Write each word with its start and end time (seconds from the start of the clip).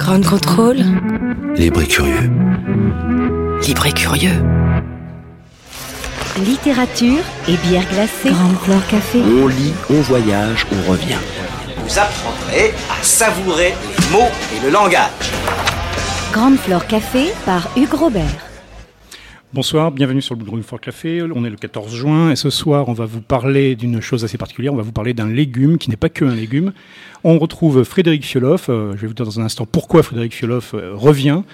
Grand 0.00 0.24
contrôle. 0.24 0.76
Libre 1.56 1.82
et 1.82 1.86
curieux. 1.88 2.30
Libre 3.66 3.86
et 3.86 3.92
curieux. 3.92 4.42
Littérature 6.38 7.24
et 7.48 7.56
bière 7.56 7.84
glacée. 7.90 8.30
Grande 8.30 8.56
Fleur 8.62 8.86
Café. 8.86 9.20
On 9.20 9.48
lit, 9.48 9.74
on 9.90 10.00
voyage, 10.02 10.66
on 10.72 10.90
revient. 10.90 11.18
Vous 11.78 11.98
apprendrez 11.98 12.72
à 12.88 13.02
savourer 13.02 13.74
les 13.98 14.16
mots 14.16 14.30
et 14.56 14.64
le 14.64 14.70
langage. 14.70 15.32
Grande 16.32 16.58
Fleur 16.58 16.86
Café 16.86 17.32
par 17.44 17.68
Hugues 17.76 17.94
Robert. 17.94 18.47
Bonsoir, 19.54 19.92
bienvenue 19.92 20.20
sur 20.20 20.34
le 20.34 20.44
Blue 20.44 20.62
Fort 20.62 20.78
Café. 20.78 21.22
On 21.22 21.42
est 21.42 21.48
le 21.48 21.56
14 21.56 21.94
juin 21.94 22.30
et 22.30 22.36
ce 22.36 22.50
soir, 22.50 22.90
on 22.90 22.92
va 22.92 23.06
vous 23.06 23.22
parler 23.22 23.76
d'une 23.76 24.02
chose 24.02 24.22
assez 24.22 24.36
particulière. 24.36 24.74
On 24.74 24.76
va 24.76 24.82
vous 24.82 24.92
parler 24.92 25.14
d'un 25.14 25.26
légume 25.26 25.78
qui 25.78 25.88
n'est 25.88 25.96
pas 25.96 26.10
que 26.10 26.26
un 26.26 26.34
légume. 26.34 26.74
On 27.24 27.38
retrouve 27.38 27.82
Frédéric 27.82 28.26
Fioloff. 28.26 28.68
Euh, 28.68 28.92
je 28.94 29.00
vais 29.00 29.06
vous 29.06 29.14
dire 29.14 29.24
dans 29.24 29.40
un 29.40 29.44
instant 29.44 29.64
pourquoi 29.64 30.02
Frédéric 30.02 30.34
Fioloff 30.34 30.74
euh, 30.74 30.90
revient. 30.92 31.44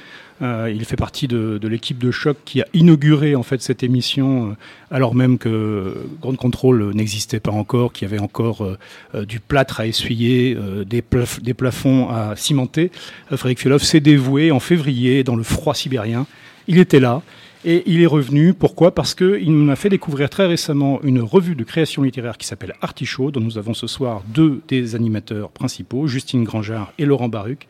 Euh, 0.43 0.73
il 0.74 0.85
fait 0.85 0.96
partie 0.96 1.29
de, 1.29 1.60
l'équipe 1.63 1.99
de 1.99 2.10
choc 2.10 2.37
qui 2.45 2.60
a 2.60 2.66
inauguré 2.74 3.37
en 3.37 3.45
fait 3.45 3.63
cette 3.63 3.85
émission 3.85 4.57
alors 4.90 5.15
même 5.15 5.38
que 5.38 5.95
Grande 6.21 6.37
Contrôle 6.37 6.93
n'existait 6.95 7.38
pas 7.38 7.52
encore, 7.52 7.93
qu'il 7.93 8.09
y 8.09 8.11
avait 8.11 8.21
encore 8.21 8.66
du 9.15 9.38
plâtre 9.38 9.79
à 9.79 9.87
essuyer, 9.87 10.59
des, 10.85 11.05
des 11.43 11.55
plafonds 11.55 12.09
à 12.11 12.35
cimenter. 12.35 12.90
Frédéric 13.29 13.61
Fioloff 13.61 13.85
s'est 13.85 14.01
dévoué 14.01 14.51
en 14.51 14.59
février 14.59 15.23
dans 15.23 15.37
le 15.37 15.45
froid 15.45 15.74
sibérien. 15.77 16.27
Il 16.66 16.79
était 16.79 17.01
là. 17.01 17.23
Et 17.66 17.82
il 17.87 18.02
est 18.02 18.07
revenu, 18.07 18.52
pourquoi? 18.52 18.95
Parce 18.95 19.15
qu'il 19.15 19.51
nous 19.51 19.73
a 19.73 19.76
fait 19.76 19.88
découvrir 19.88 20.29
très 20.29 20.46
récemment 20.46 21.01
une 21.02 21.20
revue 21.20 21.54
de 21.54 21.65
création 21.65 22.02
littéraire 22.02 22.37
qui 22.37 22.46
s'appelle 22.46 22.74
Artichaut, 22.82 23.30
dont 23.30 23.40
nous 23.40 23.56
avons 23.56 23.73
ce 23.73 23.87
soir 23.87 24.23
deux 24.29 24.60
des 24.68 24.95
animateurs 24.95 25.51
principaux, 25.51 26.06
Justine 26.06 26.45
Grangeard 26.45 26.93
et 26.98 27.06
Laurent 27.06 27.30
Baruc. 27.30 27.66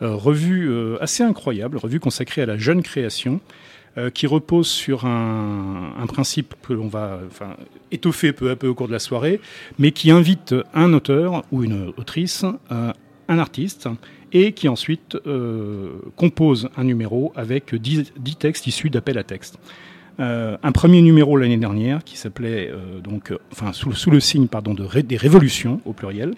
Euh, 0.00 0.14
revue 0.14 0.70
euh, 0.70 0.96
assez 1.02 1.22
incroyable, 1.22 1.76
revue 1.76 2.00
consacrée 2.00 2.42
à 2.42 2.46
la 2.46 2.56
jeune 2.56 2.82
création, 2.82 3.40
euh, 3.98 4.08
qui 4.08 4.26
repose 4.26 4.68
sur 4.68 5.04
un, 5.04 6.06
principe 6.08 6.54
que 6.66 6.72
l'on 6.72 6.88
va 6.88 7.20
étoffer 7.90 8.32
peu 8.32 8.50
à 8.50 8.56
peu 8.56 8.68
au 8.68 8.74
cours 8.74 8.88
de 8.88 8.92
la 8.92 8.98
soirée, 8.98 9.40
mais 9.78 9.90
qui 9.92 10.10
invite 10.10 10.54
un 10.72 10.94
auteur 10.94 11.44
ou 11.52 11.62
une 11.62 11.92
autrice, 11.98 12.46
un 12.70 13.38
artiste, 13.38 13.88
et 14.32 14.52
qui 14.52 14.68
ensuite 14.68 15.16
euh, 15.26 15.92
compose 16.16 16.68
un 16.76 16.84
numéro 16.84 17.32
avec 17.36 17.74
10, 17.74 18.12
10 18.18 18.36
textes 18.36 18.66
issus 18.66 18.90
d'appels 18.90 19.18
à 19.18 19.24
texte. 19.24 19.58
Euh, 20.18 20.56
un 20.62 20.72
premier 20.72 21.02
numéro 21.02 21.36
l'année 21.36 21.58
dernière 21.58 22.02
qui 22.02 22.16
s'appelait 22.16 22.70
euh, 22.70 23.00
donc, 23.00 23.32
enfin 23.52 23.72
sous, 23.72 24.10
le 24.10 24.20
signe 24.20 24.46
pardon 24.46 24.72
de 24.72 25.00
des 25.00 25.16
révolutions 25.16 25.80
au 25.84 25.92
pluriel. 25.92 26.34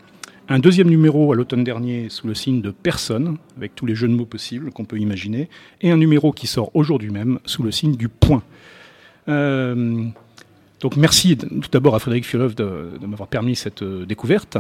Un 0.49 0.59
deuxième 0.59 0.89
numéro 0.89 1.33
à 1.33 1.37
l'automne 1.37 1.63
dernier 1.63 2.09
sous 2.09 2.27
le 2.27 2.35
signe 2.35 2.63
de 2.63 2.71
personne, 2.71 3.37
avec 3.59 3.75
tous 3.75 3.85
les 3.85 3.95
jeux 3.95 4.09
de 4.09 4.15
mots 4.15 4.25
possibles 4.25 4.71
qu'on 4.71 4.87
peut 4.87 4.99
imaginer, 4.99 5.51
et 5.83 5.91
un 5.91 5.99
numéro 5.99 6.33
qui 6.33 6.47
sort 6.47 6.75
aujourd'hui 6.75 7.11
même 7.11 7.39
sous 7.45 7.63
le 7.63 7.71
signe 7.71 7.97
du 7.97 8.09
point. 8.09 8.43
Donc 10.81 10.97
merci 10.97 11.37
tout 11.37 11.71
d'abord 11.73 11.95
à 11.95 11.99
Frédéric 11.99 12.25
Fiolov 12.25 12.55
de, 12.55 12.99
m'avoir 13.07 13.29
permis 13.29 13.57
cette 13.57 13.83
euh, 13.83 14.07
découverte. 14.07 14.57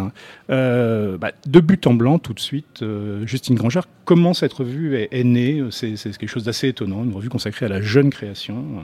Euh, 0.50 1.16
bah, 1.16 1.32
de 1.46 1.60
but 1.60 1.86
en 1.86 1.94
blanc 1.94 2.18
tout 2.18 2.34
de 2.34 2.40
suite, 2.40 2.82
euh, 2.82 3.24
Justine 3.26 3.54
Granger, 3.54 3.80
comment 4.04 4.34
cette 4.34 4.52
revue 4.52 4.96
est, 4.96 5.24
née? 5.24 5.62
C'est 5.70 5.94
quelque 5.96 6.26
chose 6.26 6.44
d'assez 6.44 6.68
étonnant, 6.68 7.04
une 7.04 7.14
revue 7.14 7.28
consacrée 7.28 7.66
à 7.66 7.68
la 7.68 7.80
jeune 7.80 8.10
création. 8.10 8.82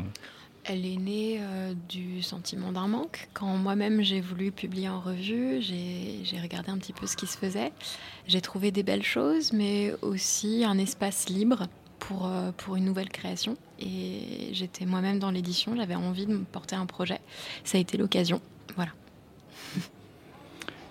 Elle 0.64 0.86
est 0.86 0.96
née 0.96 1.40
du 1.88 2.22
sentiment 2.22 2.72
d'un 2.72 2.86
manque. 2.86 3.28
Quand 3.34 3.56
moi-même 3.56 4.02
j'ai 4.02 4.20
voulu 4.20 4.50
publier 4.50 4.88
en 4.88 5.00
revue, 5.00 5.60
j'ai 5.60 6.40
regardé 6.40 6.70
un 6.70 6.78
petit 6.78 6.92
peu 6.92 7.06
ce 7.06 7.16
qui 7.16 7.26
se 7.26 7.36
faisait. 7.36 7.72
J'ai 8.26 8.40
trouvé 8.40 8.70
des 8.70 8.82
belles 8.82 9.02
choses, 9.02 9.52
mais 9.52 9.92
aussi 10.02 10.64
un 10.64 10.78
espace 10.78 11.28
libre 11.28 11.66
pour, 12.08 12.26
euh, 12.26 12.50
pour 12.56 12.76
une 12.76 12.84
nouvelle 12.84 13.08
création. 13.08 13.56
Et 13.80 14.50
j'étais 14.52 14.86
moi-même 14.86 15.18
dans 15.18 15.30
l'édition, 15.30 15.74
j'avais 15.76 15.94
envie 15.94 16.26
de 16.26 16.32
me 16.32 16.44
porter 16.44 16.76
un 16.76 16.86
projet. 16.86 17.18
Ça 17.64 17.78
a 17.78 17.80
été 17.80 17.96
l'occasion. 17.96 18.40
Voilà. 18.76 18.92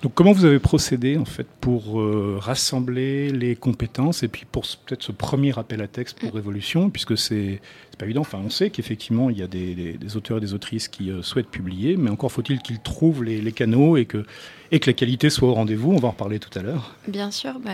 Donc 0.02 0.14
comment 0.16 0.34
vous 0.34 0.44
avez 0.44 0.60
procédé 0.60 1.18
en 1.18 1.24
fait 1.24 1.48
pour 1.62 2.02
euh, 2.02 2.36
rassembler 2.38 3.30
les 3.32 3.56
compétences 3.56 4.22
et 4.24 4.28
puis 4.28 4.44
pour 4.52 4.64
peut-être 4.86 5.02
ce 5.02 5.14
premier 5.14 5.58
appel 5.58 5.82
à 5.82 5.88
texte 5.88 6.20
pour 6.20 6.34
Révolution, 6.34 6.90
puisque 6.90 7.18
c'est 7.18 7.62
c'est 7.92 7.98
pas 7.98 8.04
évident. 8.04 8.20
Enfin, 8.20 8.42
on 8.44 8.50
sait 8.50 8.70
qu'effectivement 8.70 9.30
il 9.30 9.38
y 9.38 9.42
a 9.44 9.48
des, 9.48 9.76
des- 9.76 9.94
des 9.94 10.18
auteurs 10.18 10.40
et 10.40 10.42
des 10.42 10.54
autrices 10.54 10.90
qui 10.90 11.10
euh, 11.10 11.22
souhaitent 11.22 11.48
publier, 11.48 11.96
mais 11.96 12.10
encore 12.10 12.34
faut-il 12.34 12.60
qu'ils 12.60 12.82
trouvent 12.82 13.24
les, 13.24 13.40
les 13.40 13.52
canaux 13.54 13.96
et 13.96 14.04
que 14.04 14.26
et 14.72 14.80
que 14.80 14.90
la 14.90 14.94
qualité 14.94 15.30
soit 15.30 15.48
au 15.50 15.54
rendez-vous. 15.54 15.92
On 15.92 16.00
va 16.00 16.08
en 16.08 16.12
reparler 16.12 16.40
tout 16.40 16.58
à 16.58 16.62
l'heure. 16.62 16.96
Bien 17.08 17.32
sûr, 17.32 17.60
bah, 17.60 17.72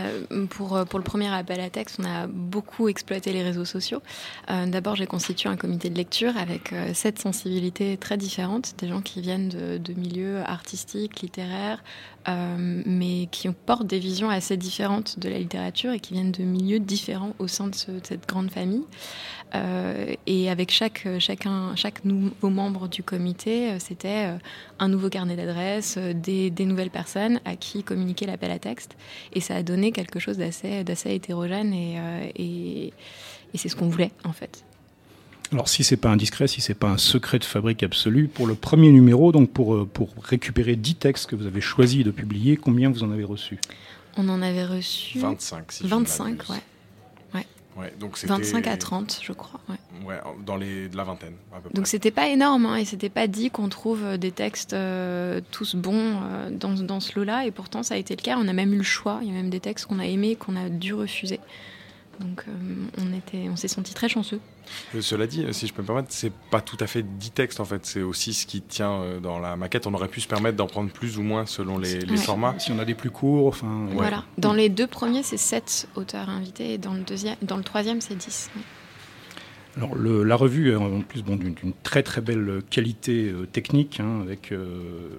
pour, 0.50 0.76
euh, 0.76 0.86
pour 0.86 1.00
le 1.00 1.06
premier 1.06 1.28
appel 1.28 1.60
à 1.60 1.70
texte, 1.70 1.98
on 2.00 2.06
a 2.06 2.28
beaucoup 2.28 2.88
exploité 2.90 3.32
les 3.34 3.44
réseaux 3.44 3.66
sociaux. 3.66 4.02
Euh, 4.50 4.66
D'abord, 4.66 4.96
j'ai 4.96 5.08
constitué 5.08 5.50
un 5.50 5.56
comité 5.58 5.90
de 5.90 5.96
lecture 5.96 6.36
avec 6.38 6.74
euh, 6.74 6.94
sept 6.94 7.20
sensibilités 7.20 7.98
très 7.98 8.18
différentes, 8.18 8.76
des 8.78 8.88
gens 8.88 9.02
qui 9.02 9.22
viennent 9.22 9.50
de, 9.50 9.94
milieux 9.94 10.40
artistiques, 10.46 11.22
littéraires, 11.22 11.84
euh, 12.28 12.82
mais 12.86 13.28
qui 13.32 13.50
portent 13.50 13.88
des 13.88 14.00
visions 14.00 14.30
assez 14.30 14.58
différentes 14.58 15.20
de 15.20 15.30
la 15.30 15.40
littérature 15.40 15.92
et 15.94 16.00
qui 16.00 16.14
viennent 16.14 16.32
de 16.32 16.44
milieux 16.44 16.80
différents 16.80 17.34
au 17.40 17.48
sein 17.48 17.68
de, 17.68 17.76
ce- 17.76 17.92
de 17.92 18.00
cette 18.04 18.28
grande 18.28 18.52
famille. 18.52 18.84
Euh, 19.56 20.14
et 20.28 20.48
avec 20.52 20.72
chaque, 20.72 21.08
chacun, 21.18 21.76
chaque 21.76 22.06
nouveau 22.06 22.50
membre 22.50 22.88
du 22.88 23.02
comité, 23.02 23.72
euh, 23.72 23.76
c'était 23.80 24.28
euh, 24.28 24.38
un 24.78 24.88
nouveau 24.90 25.10
carnet 25.10 25.36
d'adresses, 25.36 25.96
euh, 25.98 26.14
des, 26.14 26.52
des 26.52 26.66
nouvelles 26.66 26.79
personnes 26.88 27.42
à 27.44 27.56
qui 27.58 27.84
communiquer 27.84 28.26
l'appel 28.26 28.52
à 28.52 28.60
texte. 28.60 28.96
Et 29.34 29.42
ça 29.42 29.56
a 29.56 29.64
donné 29.64 29.92
quelque 29.92 30.20
chose 30.20 30.38
d'assez, 30.38 30.86
d'assez 30.86 31.14
hétérogène 31.14 31.74
et, 31.74 31.96
euh, 32.00 32.30
et, 32.38 32.94
et 33.54 33.58
c'est 33.58 33.68
ce 33.68 33.76
qu'on 33.76 33.90
voulait 33.90 34.12
en 34.24 34.32
fait. 34.32 34.64
Alors 35.52 35.68
si 35.68 35.84
c'est 35.84 35.98
pas 35.98 36.10
indiscret, 36.10 36.48
si 36.48 36.62
c'est 36.62 36.76
pas 36.76 36.90
un 36.90 36.98
secret 36.98 37.40
de 37.40 37.44
fabrique 37.44 37.82
absolu, 37.84 38.28
pour 38.28 38.46
le 38.48 38.56
premier 38.56 38.92
numéro, 38.92 39.32
donc 39.32 39.52
pour 39.52 39.74
euh, 39.76 39.86
pour 39.86 40.10
récupérer 40.24 40.76
10 40.76 40.96
textes 40.96 41.26
que 41.30 41.36
vous 41.36 41.48
avez 41.48 41.62
choisi 41.62 42.04
de 42.04 42.12
publier, 42.12 42.56
combien 42.56 42.90
vous 42.90 43.04
en 43.04 43.12
avez 43.12 43.24
reçu? 43.24 43.58
On 44.16 44.30
en 44.30 44.42
avait 44.42 44.66
reçu 44.66 45.20
25, 45.20 45.72
si 45.72 45.80
je 45.80 45.84
ne 45.86 46.00
25, 46.00 46.24
m'abuse. 46.26 46.50
ouais. 46.50 46.62
Ouais, 47.80 47.94
donc 47.98 48.18
c'était 48.18 48.34
25 48.34 48.68
à 48.68 48.76
30, 48.76 49.20
je 49.22 49.32
crois. 49.32 49.62
Ouais. 49.70 49.78
Ouais, 50.06 50.20
dans 50.46 50.58
les 50.58 50.90
de 50.90 50.98
la 50.98 51.06
vingtaine 51.06 51.36
à 51.54 51.62
peu 51.62 51.70
Donc 51.74 51.88
c'était 51.88 52.12
pas 52.12 52.28
énorme 52.28 52.66
hein, 52.66 52.76
et 52.76 52.86
c'était 52.86 53.10
pas 53.10 53.28
dit 53.28 53.50
qu'on 53.52 53.70
trouve 53.70 54.04
euh, 54.04 54.18
des 54.18 54.32
textes 54.32 54.74
euh, 54.74 55.40
tous 55.52 55.76
bons 55.76 56.18
euh, 56.24 56.50
dans, 56.52 56.74
dans 56.74 57.00
ce 57.00 57.18
lot-là 57.18 57.46
et 57.46 57.52
pourtant 57.52 57.82
ça 57.84 57.96
a 57.96 57.98
été 57.98 58.16
le 58.16 58.22
cas. 58.22 58.38
On 58.38 58.48
a 58.48 58.54
même 58.54 58.74
eu 58.74 58.78
le 58.78 58.84
choix. 58.84 59.20
Il 59.22 59.30
y 59.30 59.32
a 59.32 59.34
même 59.34 59.50
des 59.50 59.62
textes 59.62 59.86
qu'on 59.86 60.00
a 60.00 60.06
aimés 60.06 60.32
et 60.32 60.36
qu'on 60.36 60.58
a 60.58 60.68
dû 60.68 60.94
refuser. 60.94 61.40
Donc 62.20 62.44
euh, 62.48 62.52
on 62.98 63.14
était, 63.18 63.48
on 63.50 63.56
s'est 63.56 63.68
senti 63.70 63.94
très 63.94 64.10
chanceux. 64.10 64.40
Euh, 64.94 65.02
Cela 65.02 65.26
dit, 65.26 65.46
si 65.52 65.68
je 65.68 65.74
peux 65.74 65.82
me 65.82 65.88
permettre, 65.88 66.10
c'est 66.12 66.34
pas 66.52 66.60
tout 66.60 66.76
à 66.82 66.88
fait 66.88 67.02
10 67.04 67.32
textes 67.32 67.60
en 67.62 67.66
fait. 67.66 67.86
C'est 67.86 68.02
aussi 68.02 68.34
ce 68.34 68.46
qui 68.46 68.62
tient 68.62 68.92
euh, 69.02 69.20
dans 69.22 69.40
la 69.40 69.56
maquette. 69.56 69.88
On 69.88 69.94
aurait 69.94 70.10
pu 70.10 70.20
se 70.20 70.28
permettre 70.28 70.58
d'en 70.58 70.68
prendre 70.68 70.92
plus 70.92 71.18
ou 71.18 71.24
moins 71.24 71.46
selon 71.46 71.78
les, 71.78 72.00
les 72.00 72.12
Ouais. 72.12 72.18
formats. 72.18 72.56
Si 72.60 72.72
on 72.74 72.80
a 72.80 72.86
des 72.86 72.96
plus 72.96 73.10
courts, 73.10 73.48
enfin. 73.48 73.86
ouais. 73.88 73.94
Voilà. 73.96 74.26
Dans 74.38 74.54
les 74.54 74.68
deux 74.70 74.88
premiers, 74.88 75.24
c'est 75.24 75.38
7 75.38 75.88
auteurs 75.96 76.30
invités 76.30 76.74
et 76.74 76.78
dans 76.78 76.94
le, 76.94 77.02
deuxième, 77.02 77.38
dans 77.42 77.58
le 77.58 77.64
troisième, 77.64 78.02
c'est 78.02 78.16
10. 78.16 78.50
Alors 79.78 79.96
le- 79.96 80.24
la 80.24 80.36
revue 80.36 80.72
est 80.72 80.76
en 80.76 81.00
plus 81.02 81.24
bon, 81.24 81.36
d'une 81.38 81.54
d'une 81.54 81.74
très 81.84 82.04
très 82.04 82.20
belle 82.22 82.62
qualité 82.70 83.30
euh, 83.30 83.46
technique, 83.46 84.00
hein, 84.02 84.20
avec 84.22 84.52
euh, 84.52 85.10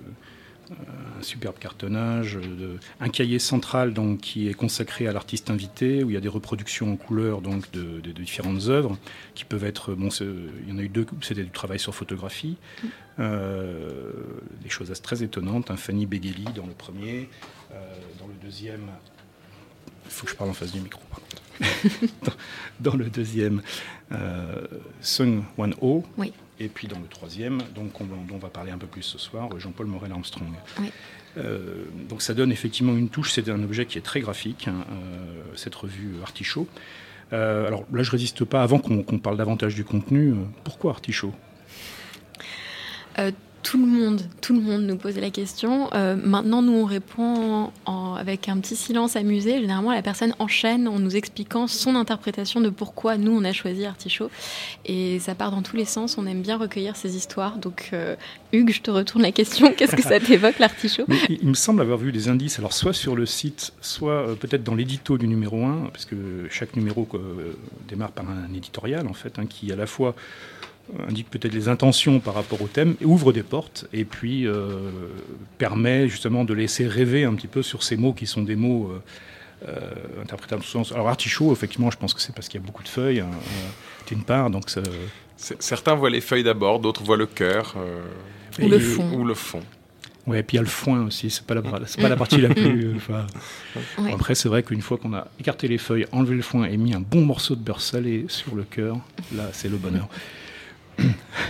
un 0.71 1.23
superbe 1.23 1.59
cartonnage, 1.59 2.35
de- 2.35 2.79
un 3.01 3.09
cahier 3.09 3.39
central 3.39 3.93
donc 3.93 4.21
qui 4.21 4.49
est 4.49 4.55
consacré 4.55 5.07
à 5.07 5.13
l'artiste 5.13 5.51
invité, 5.51 6.05
où 6.05 6.11
il 6.11 6.15
y 6.15 6.17
a 6.17 6.21
des 6.21 6.29
reproductions 6.29 6.93
en 6.93 6.97
couleur 6.97 7.41
donc 7.43 7.71
de, 7.73 8.01
de- 8.01 8.13
de 8.13 8.23
différentes 8.23 8.69
œuvres 8.69 8.97
qui 9.35 9.45
peuvent 9.45 9.65
être 9.65 9.95
bon, 9.95 10.09
il 10.21 10.69
y 10.69 10.73
en 10.73 10.79
a 10.79 10.83
eu 10.83 10.89
deux, 10.89 11.07
c'était 11.23 11.43
du 11.43 11.51
travail 11.51 11.79
sur 11.79 11.95
photographie, 11.95 12.57
euh, 13.19 14.13
des 14.63 14.69
choses 14.71 14.93
très 15.03 15.23
étonnantes, 15.23 15.71
un 15.71 15.77
Fanny 15.77 16.07
Begheli 16.07 16.45
dans 16.55 16.67
le 16.67 16.73
premier, 16.73 17.29
euh, 17.73 17.95
dans 18.19 18.27
le 18.29 18.35
deuxième, 18.43 18.87
il 20.07 20.11
faut 20.11 20.27
que 20.27 20.33
je 20.33 20.37
parle 20.37 20.51
en 20.51 20.55
face 20.55 20.73
du 20.73 20.81
micro. 20.81 21.01
par 21.11 21.21
contre. 21.21 22.37
dans, 22.81 22.95
le 22.97 23.11
deuxième, 23.11 23.61
euh, 24.13 24.55
Sung 25.03 25.43
Wan 25.59 25.75
Ho. 25.83 26.05
Oui. 26.17 26.33
Et 26.63 26.69
puis 26.69 26.87
dans 26.87 26.99
le 26.99 27.07
troisième, 27.07 27.63
donc 27.75 27.99
on, 28.01 28.05
dont 28.05 28.35
on 28.35 28.39
va 28.39 28.49
parler 28.49 28.71
un 28.71 28.77
peu 28.77 28.87
plus 28.87 29.03
ce 29.03 29.17
soir, 29.17 29.49
Jean-Paul 29.59 29.87
Morel 29.87 30.13
Armstrong. 30.13 30.53
Oui. 30.79 30.93
Euh, 31.39 31.85
donc 32.09 32.21
ça 32.21 32.35
donne 32.35 32.53
effectivement 32.53 32.95
une 32.95 33.09
touche, 33.09 33.33
c'est 33.33 33.49
un 33.49 33.63
objet 33.63 33.87
qui 33.87 33.97
est 33.97 34.03
très 34.03 34.21
graphique, 34.21 34.69
hein, 34.69 34.85
euh, 34.93 35.43
cette 35.57 35.75
revue 35.75 36.17
Artichaut. 36.23 36.69
Euh, 37.33 37.67
alors 37.67 37.85
là, 37.93 38.03
je 38.03 38.11
résiste 38.11 38.45
pas, 38.45 38.63
avant 38.63 38.79
qu'on 38.79 39.19
parle 39.19 39.39
davantage 39.39 39.75
du 39.75 39.85
contenu, 39.85 40.35
pourquoi 40.63 40.91
Artichaut? 40.91 41.33
Tout 43.63 43.79
le 43.79 43.87
monde, 43.87 44.23
tout 44.41 44.55
le 44.55 44.61
monde 44.61 44.83
nous 44.83 44.97
posait 44.97 45.21
la 45.21 45.31
question. 45.31 45.91
Euh, 45.93 46.17
maintenant, 46.17 46.63
nous, 46.63 46.73
on 46.73 46.85
répond 46.85 47.71
avec 47.87 48.49
un 48.49 48.59
petit 48.59 48.77
silence 48.77 49.17
amusé. 49.17 49.61
Généralement, 49.61 49.93
la 49.93 50.03
personne 50.03 50.35
enchaîne 50.39 50.89
en 50.89 50.99
nous 50.99 51.17
expliquant 51.17 51.67
son 51.67 51.95
interprétation 51.95 52.61
de 52.61 52.71
pourquoi 52.71 53.17
nous, 53.17 53.33
on 53.33 53.45
a 53.45 53.53
choisi 53.53 53.85
Artichaut. 53.85 54.31
Et 54.87 55.19
ça 55.21 55.35
part 55.35 55.51
dans 55.51 55.63
tous 55.63 55.77
les 55.77 55.85
sens. 55.85 56.17
On 56.19 56.27
aime 56.27 56.43
bien 56.43 56.57
recueillir 56.57 56.97
ces 56.97 57.17
histoires. 57.17 57.59
Donc, 57.59 57.91
euh, 57.93 58.17
Hugues, 58.53 58.73
je 58.73 58.81
te 58.81 58.91
retourne 58.91 59.23
la 59.23 59.33
question. 59.33 59.73
Qu'est-ce 59.77 59.97
que 59.97 60.03
ça 60.03 60.21
t'évoque, 60.21 60.59
l'artichaut? 60.59 61.05
Il, 61.29 61.47
me 61.47 61.55
semble 61.55 61.83
avoir 61.83 61.99
vu 61.99 62.13
des 62.13 62.29
indices, 62.29 62.59
alors 62.59 62.73
soit 62.73 62.93
sur 62.93 63.15
le 63.15 63.27
site, 63.27 63.73
soit 63.81 64.29
euh, 64.29 64.35
peut-être 64.35 64.65
dans 64.65 64.75
l'édito 64.75 65.19
du 65.19 65.29
numéro 65.29 65.65
1, 65.65 65.91
parce 65.93 66.07
que 66.07 66.47
chaque 66.51 66.77
numéro 66.77 67.07
démarre 67.89 68.13
par 68.13 68.27
un 68.29 68.53
éditorial, 68.55 69.07
en 69.07 69.13
fait, 69.13 69.39
hein, 69.39 69.47
qui 69.47 69.73
à 69.73 69.77
la 69.77 69.87
fois 69.87 70.15
indique 71.09 71.31
peut-être 71.31 71.55
les 71.55 71.69
intentions 71.69 72.21
par 72.21 72.35
rapport 72.35 72.61
au 72.63 72.67
thème, 72.67 72.97
ouvre 73.03 73.33
des 73.33 73.43
portes 73.43 73.87
et 73.93 74.05
puis 74.05 74.47
euh, 74.47 74.91
permet 75.59 76.09
justement 76.09 76.45
de 76.45 76.55
laisser 76.55 76.87
rêver 76.87 77.25
un 77.25 77.35
petit 77.35 77.47
peu 77.47 77.63
sur 77.63 77.83
ces 77.83 77.97
mots 77.97 78.13
qui 78.13 78.27
sont 78.27 78.43
des 78.43 78.57
mots 78.57 78.91
euh, 78.91 79.69
euh 79.69 80.23
interprétables 80.23 80.63
sous 80.63 80.73
sens. 80.73 80.93
Alors 80.93 81.09
artichaut, 81.09 81.53
effectivement, 81.53 81.91
je 81.91 81.97
pense 81.97 82.15
que 82.15 82.21
c'est 82.21 82.35
parce 82.35 82.49
qu'il 82.49 82.61
y 82.61 82.65
a 82.65 82.67
beaucoup 82.67 82.83
de 82.83 82.89
feuilles, 82.89 83.21
hein, 83.21 83.31
euh, 83.31 83.69
d'une 84.09 84.23
part, 84.23 84.51
donc 84.51 84.71
Certains 85.37 85.95
voient 85.95 86.11
les 86.11 86.21
feuilles 86.21 86.43
d'abord, 86.43 86.81
d'autres 86.81 87.03
voient 87.03 87.17
le 87.17 87.27
cœur 87.27 87.75
ou, 88.61 88.69
le 88.69 88.79
fond. 88.79 89.11
ou 89.15 89.25
le 89.25 89.33
fond. 89.33 89.63
Ouais, 90.27 90.41
et 90.41 90.43
puis 90.43 90.57
il 90.57 90.59
y 90.59 90.61
a 90.61 90.63
le 90.63 90.69
foin 90.69 91.07
aussi, 91.07 91.31
c'est 91.31 91.47
pas 91.47 91.55
la, 91.55 91.63
pas 91.63 91.81
la 91.81 92.17
partie 92.17 92.43
la 92.43 92.51
plus. 92.51 92.95
Après, 94.13 94.35
c'est 94.35 94.51
vrai 94.51 94.63
qu'une 94.63 94.83
fois 94.83 94.99
qu'on 94.99 95.15
a 95.15 95.27
écarté 95.39 95.67
les 95.67 95.79
feuilles, 95.79 96.07
enlevé 96.13 96.37
le 96.37 96.43
foin 96.43 96.65
et 96.65 96.77
mis 96.77 96.95
un 96.95 97.01
bon 97.01 97.23
morceau 97.23 97.55
de 97.55 97.61
beurre 97.63 97.81
salé 97.81 98.27
sur 98.29 98.55
le 98.55 98.65
cœur, 98.65 98.99
là, 99.35 99.49
c'est 99.53 99.71
le 99.71 99.79
bonheur. 99.79 100.09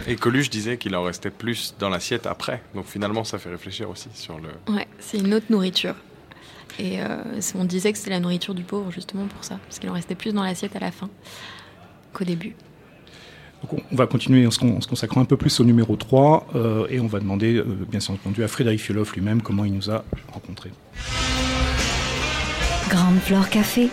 Et 0.06 0.16
Coluche 0.16 0.50
disait 0.50 0.76
qu'il 0.76 0.94
en 0.96 1.02
restait 1.02 1.30
plus 1.30 1.74
dans 1.78 1.88
l'assiette 1.88 2.26
après. 2.26 2.62
Donc 2.74 2.86
finalement, 2.86 3.24
ça 3.24 3.38
fait 3.38 3.50
réfléchir 3.50 3.90
aussi 3.90 4.08
sur 4.14 4.38
le. 4.38 4.48
Ouais, 4.72 4.86
c'est 4.98 5.18
une 5.18 5.34
autre 5.34 5.46
nourriture. 5.50 5.94
Et 6.78 7.00
euh, 7.02 7.40
on 7.54 7.64
disait 7.64 7.92
que 7.92 7.98
c'était 7.98 8.10
la 8.10 8.20
nourriture 8.20 8.54
du 8.54 8.62
pauvre 8.62 8.90
justement 8.90 9.26
pour 9.26 9.44
ça, 9.44 9.58
parce 9.66 9.78
qu'il 9.78 9.90
en 9.90 9.94
restait 9.94 10.14
plus 10.14 10.32
dans 10.32 10.42
l'assiette 10.42 10.76
à 10.76 10.80
la 10.80 10.90
fin 10.90 11.10
qu'au 12.12 12.24
début. 12.24 12.54
Donc 13.62 13.82
on 13.90 13.96
va 13.96 14.06
continuer 14.06 14.46
en 14.46 14.50
se, 14.50 14.58
consacrant 14.58 15.20
un 15.20 15.26
peu 15.26 15.36
plus 15.36 15.60
au 15.60 15.64
numéro 15.64 15.96
3 15.96 16.46
euh, 16.54 16.86
et 16.88 16.98
on 16.98 17.06
va 17.06 17.20
demander, 17.20 17.56
euh, 17.56 17.64
bien 17.88 18.00
entendu, 18.08 18.42
à 18.42 18.48
Frédéric 18.48 18.80
Fioloff 18.80 19.14
lui-même 19.14 19.42
comment 19.42 19.64
il 19.64 19.74
nous 19.74 19.90
a 19.90 20.04
rencontrés. 20.32 20.70
Grande 22.88 23.18
Flore 23.18 23.50
Café. 23.50 23.90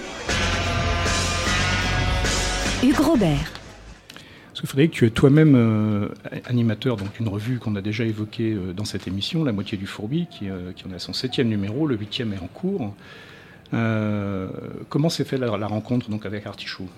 Hugues 2.82 3.00
Robert. 3.00 3.52
Parce 4.58 4.64
que 4.64 4.68
Frédéric, 4.70 4.92
tu 4.92 5.06
es 5.06 5.12
toi-même 5.12 5.54
euh, 5.56 6.08
animateur 6.46 6.98
d'une 6.98 7.28
revue 7.28 7.60
qu'on 7.60 7.76
a 7.76 7.82
déjà 7.82 8.06
évoquée 8.06 8.54
euh, 8.54 8.74
dans 8.74 8.86
cette 8.86 9.08
émission, 9.08 9.44
La 9.44 9.52
moitié 9.52 9.78
du 9.78 9.86
fourbi, 9.86 10.26
qui, 10.32 10.50
euh, 10.50 10.72
qui 10.76 10.84
en 10.88 10.94
a 10.94 10.98
son 10.98 11.14
septième 11.14 11.48
numéro, 11.48 11.86
le 11.86 11.96
huitième 11.96 12.34
est 12.34 12.40
en 12.40 12.48
cours. 12.48 12.96
comment 14.90 15.10
s'est 15.10 15.26
fait 15.26 15.38
la, 15.38 15.68
rencontre 15.68 16.10
donc 16.10 16.26
avec 16.26 16.48
Artichaut? 16.48 16.90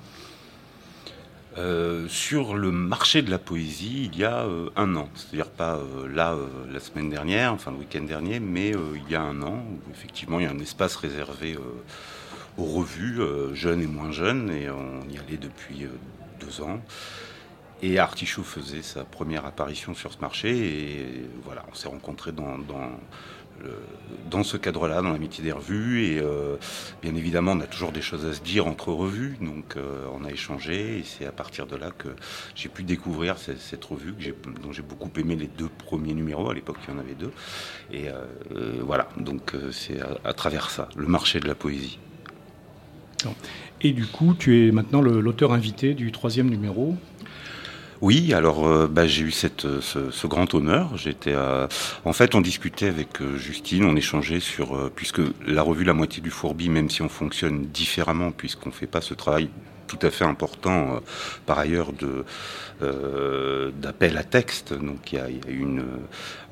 Sur 2.08 2.56
le 2.56 2.72
marché 2.72 3.22
de 3.24 3.30
la 3.30 3.40
poésie 3.40 4.10
il 4.14 4.18
y 4.18 4.24
a 4.24 4.46
un 4.78 4.96
an, 4.96 5.10
c'est-à-dire 5.14 5.50
pas 5.50 5.82
là 6.10 6.38
la 6.72 6.80
semaine 6.80 7.10
dernière, 7.10 7.52
enfin 7.52 7.72
le 7.72 7.78
week-end 7.78 8.04
dernier, 8.04 8.40
mais 8.40 8.72
il 8.72 9.12
y 9.12 9.16
a 9.16 9.22
un 9.22 9.42
an 9.42 9.66
où 9.70 9.92
effectivement 9.92 10.40
il 10.40 10.44
y 10.44 10.48
a 10.48 10.52
un 10.52 10.60
espace 10.60 10.96
réservé 10.96 11.58
aux 12.58 12.64
revues, 12.64 13.20
jeunes 13.54 13.82
et 13.82 13.88
moins 13.88 14.14
jeunes, 14.14 14.50
et 14.50 14.70
on 14.70 15.02
y 15.12 15.18
allait 15.18 15.36
depuis 15.36 15.86
deux 16.40 16.62
ans. 16.62 16.80
Et 17.82 17.98
Artichaut 17.98 18.44
faisait 18.44 18.82
sa 18.82 19.06
première 19.06 19.46
apparition 19.46 19.94
sur 19.94 20.12
ce 20.12 20.20
marché. 20.20 20.50
Et 20.50 21.26
voilà, 21.46 21.64
on 21.72 21.76
s'est 21.76 21.88
rencontrés 21.88 22.34
dans, 22.34 22.58
dans, 24.30 24.44
ce 24.44 24.58
cadre-là, 24.58 25.02
dans 25.02 25.12
l'amitié 25.12 25.44
des 25.44 25.54
revues. 25.54 26.04
Et 26.06 26.20
euh, 26.20 26.58
bien 27.02 27.16
évidemment, 27.16 27.54
on 27.54 27.62
a 27.62 27.68
toujours 27.68 27.94
des 27.94 28.02
choses 28.02 28.26
à 28.26 28.34
se 28.34 28.42
dire 28.42 28.68
entre 28.68 28.92
revues. 28.92 29.38
Donc 29.40 29.78
euh, 29.78 30.06
on 30.14 30.26
a 30.26 30.32
échangé. 30.32 31.00
Et 31.00 31.04
c'est 31.04 31.26
à 31.26 31.32
partir 31.32 31.68
de 31.68 31.78
là 31.78 31.92
que 31.98 32.10
j'ai 32.54 32.68
pu 32.68 32.84
découvrir 32.84 33.38
cette, 33.38 33.86
revue 33.86 34.14
dont 34.62 34.74
j'ai 34.74 34.82
beaucoup 34.82 35.10
aimé 35.18 35.38
les 35.38 35.48
deux 35.48 35.70
premiers 35.70 36.14
numéros. 36.14 36.50
À 36.50 36.54
l'époque, 36.54 36.78
il 36.86 36.94
y 36.94 36.98
en 36.98 37.00
avait 37.00 37.16
deux. 37.16 37.32
Et 37.94 38.10
euh, 38.10 38.82
voilà, 38.82 39.08
donc 39.16 39.54
c'est 39.72 40.00
à, 40.26 40.34
travers 40.34 40.70
ça, 40.70 40.90
le 40.98 41.08
marché 41.08 41.40
de 41.40 41.48
la 41.48 41.56
poésie. 41.56 41.98
Et 43.82 43.92
du 43.92 44.06
coup, 44.06 44.34
tu 44.38 44.68
es 44.68 44.72
maintenant 44.72 45.02
l'auteur 45.02 45.54
invité 45.54 45.94
du 45.94 46.12
troisième 46.12 46.50
numéro. 46.50 46.98
Oui, 48.02 48.34
alors 48.34 48.66
euh, 48.66 48.88
bah, 48.88 49.08
j'ai 49.08 49.24
eu 49.24 49.32
cette, 49.32 49.66
euh, 49.66 49.82
ce, 49.82 50.28
grand 50.28 50.54
honneur. 50.54 50.96
J'étais, 50.98 51.36
en 52.06 52.14
fait, 52.14 52.34
on 52.34 52.42
discutait 52.42 52.88
avec 52.88 53.22
euh, 53.22 53.36
Justine, 53.38 53.84
on 53.84 53.96
échangeait 53.96 54.40
sur 54.40 54.90
puisque 54.96 55.22
la 55.46 55.62
revue 55.62 55.84
La 55.84 55.94
moitié 55.94 56.22
du 56.22 56.30
fourbi, 56.30 56.70
même 56.70 56.90
si 56.90 57.02
on 57.02 57.10
fonctionne 57.10 57.66
différemment, 57.66 58.32
puisqu'on 58.32 58.72
fait 58.72 58.88
pas 58.88 59.02
ce 59.02 59.14
travail 59.14 59.50
tout 59.90 60.06
à 60.06 60.12
fait 60.12 60.26
important 60.26 61.02
par 61.46 61.60
ailleurs 61.60 61.92
de 61.92 62.24
d'appel 63.82 64.18
à 64.18 64.24
texte. 64.24 64.74
Donc 64.74 65.12
il 65.12 65.16
y 65.16 65.22
a, 65.22 65.28
une, 65.50 65.84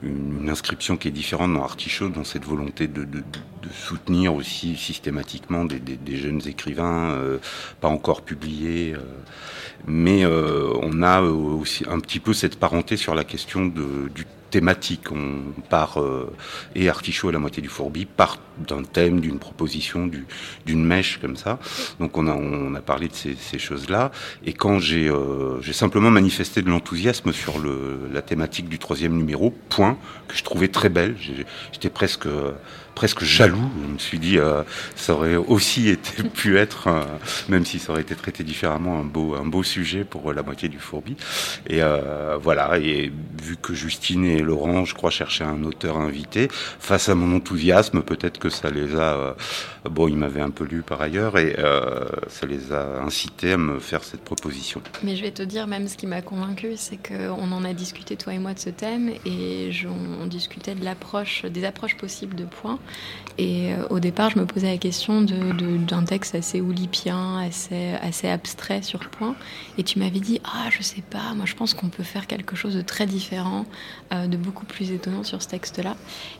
une, 0.03 0.49
inscription 0.49 0.97
qui 0.97 1.07
est 1.07 1.11
différente 1.11 1.53
dans 1.53 1.63
Artichaut, 1.63 2.09
dans 2.09 2.25
cette 2.25 2.43
volonté 2.43 2.87
de, 2.87 3.05
de, 3.05 3.23
soutenir 3.71 4.33
aussi 4.33 4.75
systématiquement 4.75 5.63
des, 5.63 5.79
des, 5.79 6.17
jeunes 6.17 6.41
écrivains 6.45 7.17
pas 7.79 7.87
encore 7.87 8.21
publiés 8.23 8.95
mais 9.85 10.25
euh, 10.25 10.73
on 10.81 11.01
a 11.01 11.21
euh, 11.21 11.31
aussi 11.31 11.85
un 11.87 11.99
petit 11.99 12.19
peu 12.19 12.33
cette 12.33 12.59
parenté 12.59 12.97
sur 12.97 13.15
la 13.15 13.23
question 13.23 13.65
de, 13.65 14.09
du 14.13 14.25
thématique. 14.49 15.11
On 15.11 15.61
part, 15.69 16.01
euh, 16.01 16.33
et 16.75 16.89
Artichaut 16.89 17.29
à 17.29 17.31
la 17.31 17.39
moitié 17.39 17.61
du 17.61 17.69
fourbi, 17.69 18.05
part 18.05 18.39
d'un 18.57 18.83
thème, 18.83 19.19
d'une 19.19 19.39
proposition, 19.39 20.09
d'une 20.65 20.85
mèche 20.85 21.19
comme 21.19 21.37
ça. 21.37 21.59
Donc 21.99 22.17
on 22.17 22.27
a, 22.27 22.33
on 22.33 22.73
a 22.75 22.81
parlé 22.81 23.07
de 23.07 23.13
ces, 23.13 23.59
choses-là. 23.59 24.11
Et 24.45 24.53
quand 24.53 24.79
j'ai 24.79 25.09
euh, 25.09 25.61
simplement 25.73 26.11
manifesté 26.11 26.61
de 26.61 26.69
l'enthousiasme 26.69 27.31
sur 27.33 27.59
le, 27.59 28.09
la 28.11 28.21
thématique 28.21 28.69
du 28.69 28.79
troisième 28.79 29.15
numéro, 29.15 29.51
point, 29.69 29.97
que 30.27 30.35
je 30.35 30.43
trouvais 30.43 30.67
très 30.67 30.89
belle, 30.89 31.15
j'étais 31.71 31.89
presque 31.89 32.27
presque 32.97 33.23
jaloux. 33.23 33.69
Je 33.83 33.93
me 33.93 33.99
suis 33.99 34.17
dit, 34.17 34.39
euh, 34.39 34.63
ça 34.95 35.13
aurait 35.13 35.35
aussi 35.35 35.87
été 35.97 36.23
pu 36.23 36.57
être, 36.57 36.89
même 37.47 37.63
si 37.63 37.77
ça 37.77 37.91
aurait 37.91 38.01
été 38.01 38.15
traité 38.15 38.43
différemment, 38.43 38.99
un 38.99 39.03
beau, 39.03 39.35
un 39.35 39.45
beau 39.45 39.61
sujet 39.61 40.03
pour 40.03 40.33
la 40.33 40.41
moitié 40.41 40.67
du 40.67 40.79
fourbi. 40.79 41.15
Et 41.67 41.83
euh, 41.83 42.37
voilà. 42.41 42.79
Et 42.79 43.11
vu 43.43 43.55
que 43.55 43.75
Justine 43.75 44.25
et 44.25 44.41
Laurent, 44.41 44.83
je 44.83 44.95
crois, 44.95 45.11
cherchaient 45.11 45.43
un 45.43 45.63
auteur 45.63 45.97
invité, 45.97 46.47
face 46.51 47.07
à 47.07 47.13
mon 47.13 47.35
enthousiasme, 47.35 48.01
peut-être 48.01 48.39
que 48.39 48.49
ça 48.49 48.71
les 48.71 48.95
a. 48.95 49.13
Euh, 49.13 49.33
bon, 49.87 50.07
ils 50.07 50.17
m'avaient 50.17 50.41
un 50.41 50.49
peu 50.49 50.63
lu 50.63 50.81
par 50.81 50.99
ailleurs, 50.99 51.37
et 51.37 51.55
ça 52.27 52.47
les 52.47 52.73
a 52.73 53.01
incités 53.03 53.53
à 53.53 53.57
me 53.57 53.79
faire 53.79 54.03
cette 54.03 54.21
proposition. 54.21 54.81
Mais 55.03 55.15
je 55.15 55.21
vais 55.21 55.31
te 55.31 55.43
dire, 55.43 55.67
même 55.67 55.87
ce 55.87 55.95
qui 55.97 56.07
m'a 56.07 56.23
convaincu, 56.23 56.71
c'est 56.75 56.97
qu'on 56.97 57.51
en 57.51 57.63
a 57.63 57.73
discuté 57.73 58.17
toi 58.17 58.33
et 58.33 58.39
moi 58.39 58.53
de 58.55 58.59
ce 58.59 58.71
thème, 58.71 59.11
et 59.25 59.69
on 60.19 60.25
discutait 60.25 60.73
de 60.73 60.83
l'approche, 60.83 61.45
des 61.45 61.63
approches 61.63 61.95
possibles 61.95 62.35
de 62.35 62.45
points. 62.45 62.79
Et 63.37 63.71
euh, 63.73 63.85
au 63.89 63.99
départ, 63.99 64.31
je 64.31 64.39
me 64.39 64.45
posais 64.45 64.67
la 64.71 64.77
question 64.77 65.21
d'un 65.21 66.03
texte 66.03 66.33
assez 66.33 66.59
oulipien, 66.59 67.37
assez, 67.37 67.93
assez 68.01 68.27
abstrait 68.27 68.81
sur 68.81 68.99
point. 69.09 69.35
Et 69.77 69.83
tu 69.83 69.99
m'avais 69.99 70.19
dit, 70.19 70.41
ah, 70.43 70.69
je 70.71 70.81
sais 70.81 71.03
pas, 71.07 71.33
moi 71.35 71.45
je 71.45 71.53
pense 71.53 71.73
qu'on 71.73 71.89
peut 71.89 72.03
faire 72.03 72.25
quelque 72.25 72.55
chose 72.55 72.75
de 72.75 72.81
très 72.81 73.05
différent, 73.05 73.65
euh, 74.11 74.25
de 74.25 74.37
beaucoup 74.37 74.65
plus 74.65 74.91
étonnant 74.91 75.23
sur 75.23 75.41
ce 75.41 75.47
texte-là. 75.49 75.95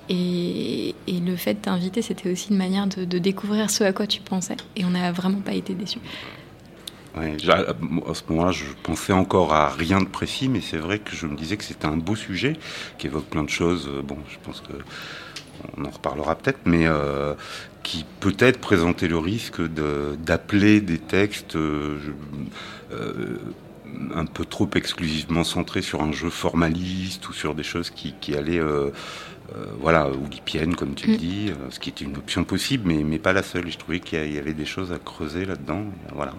Et, 0.10 0.96
le 1.08 1.36
fait 1.36 1.56
de 1.56 1.60
t'inviter, 1.60 2.02
c'était 2.02 2.32
aussi 2.32 2.52
une 2.52 2.58
manière 2.58 2.88
de, 2.88 3.18
découvrir 3.18 3.70
ce 3.70 3.84
à 3.84 3.92
quoi 3.92 4.08
tu 4.08 4.22
pensais. 4.22 4.56
Et 4.78 4.86
on 4.86 4.92
n'a 4.92 5.12
vraiment 5.12 5.42
pas 5.42 5.54
été 5.54 5.74
déçus. 5.74 6.00
À 7.16 7.24
ce 8.14 8.22
moment-là, 8.30 8.52
je 8.52 8.64
pensais 8.84 9.12
encore 9.12 9.54
à 9.54 9.70
rien 9.70 10.00
de 10.00 10.06
précis, 10.06 10.48
mais 10.48 10.62
c'est 10.62 10.78
vrai 10.78 11.00
que 11.00 11.16
je 11.16 11.26
me 11.28 11.36
disais 11.36 11.58
que 11.58 11.64
c'était 11.66 11.88
un 11.88 11.98
beau 11.98 12.16
sujet 12.16 12.54
qui 12.98 13.08
évoque 13.08 13.26
plein 13.26 13.44
de 13.44 13.50
choses. 13.50 13.90
Bon, 14.04 14.18
je 14.30 14.38
pense 14.44 14.62
que 14.62 14.74
on 15.78 15.86
en 15.86 15.90
reparlera 15.90 16.36
peut-être, 16.36 16.60
mais 16.66 16.88
euh, 16.88 17.34
qui 17.84 18.06
peut-être 18.20 18.60
présentait 18.60 19.08
le 19.08 19.18
risque 19.18 19.62
d'appeler 19.62 20.82
des 20.82 21.00
textes 21.00 21.56
euh, 21.56 21.98
euh, 22.92 23.38
un 24.14 24.26
peu 24.26 24.46
trop 24.46 24.70
exclusivement 24.76 25.44
centrés 25.44 25.82
sur 25.82 26.02
un 26.02 26.12
jeu 26.12 26.30
formaliste 26.30 27.28
ou 27.30 27.34
sur 27.34 27.56
des 27.56 27.64
choses 27.64 27.90
qui, 27.90 28.36
allaient 28.36 28.62
voilà, 29.80 30.10
oulipienne, 30.10 30.76
comme 30.76 30.94
tu 30.94 31.08
le 31.08 31.14
Mm. 31.14 31.18
dis, 31.18 31.52
ce 31.70 31.80
qui 31.80 31.90
est 31.90 32.02
une 32.02 32.18
option 32.18 32.44
possible, 32.44 32.84
mais, 32.86 33.04
mais 33.04 33.18
pas 33.18 33.32
la 33.32 33.44
seule. 33.44 33.68
Et 33.68 33.72
je 33.72 33.78
trouvais 33.78 34.02
qu'il 34.02 34.24
y 34.26 34.34
y 34.34 34.38
avait 34.38 34.54
des 34.54 34.66
choses 34.66 34.92
à 34.92 35.00
creuser 35.00 35.46
là-dedans. 35.46 35.86
Voilà. 36.14 36.34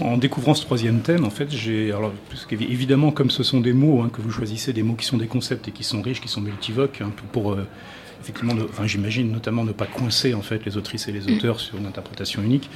En 0.00 0.18
découvrant 0.18 0.54
ce 0.54 0.62
troisième 0.62 1.00
thème, 1.00 1.24
en 1.24 1.30
fait, 1.30 1.50
j'ai. 1.50 1.90
Alors, 1.92 2.12
parce 2.28 2.44
qu'évidemment, 2.44 3.10
comme 3.12 3.30
ce 3.30 3.42
sont 3.42 3.60
des 3.60 3.72
mots 3.72 4.02
hein, 4.02 4.10
que 4.12 4.20
vous 4.20 4.30
choisissez, 4.30 4.72
des 4.72 4.82
mots 4.82 4.94
qui 4.94 5.06
sont 5.06 5.16
des 5.16 5.26
concepts 5.26 5.68
et 5.68 5.70
qui 5.70 5.84
sont 5.84 6.02
riches, 6.02 6.20
qui 6.20 6.28
sont 6.28 6.40
multivoques, 6.42 6.98
peu 6.98 7.22
pour. 7.32 7.52
euh, 7.52 7.66
effectivement, 8.20 8.54
enfin, 8.68 8.86
j'imagine 8.86 9.30
notamment 9.32 9.64
ne 9.64 9.72
pas 9.72 9.86
coincer 9.86 10.34
en 10.34 10.42
fait 10.42 10.64
les 10.66 10.76
autrices 10.76 11.08
et 11.08 11.12
les 11.12 11.26
auteurs 11.32 11.60
sur 11.60 11.78
une 11.78 11.86
interprétation 11.86 12.42
unique. 12.42 12.68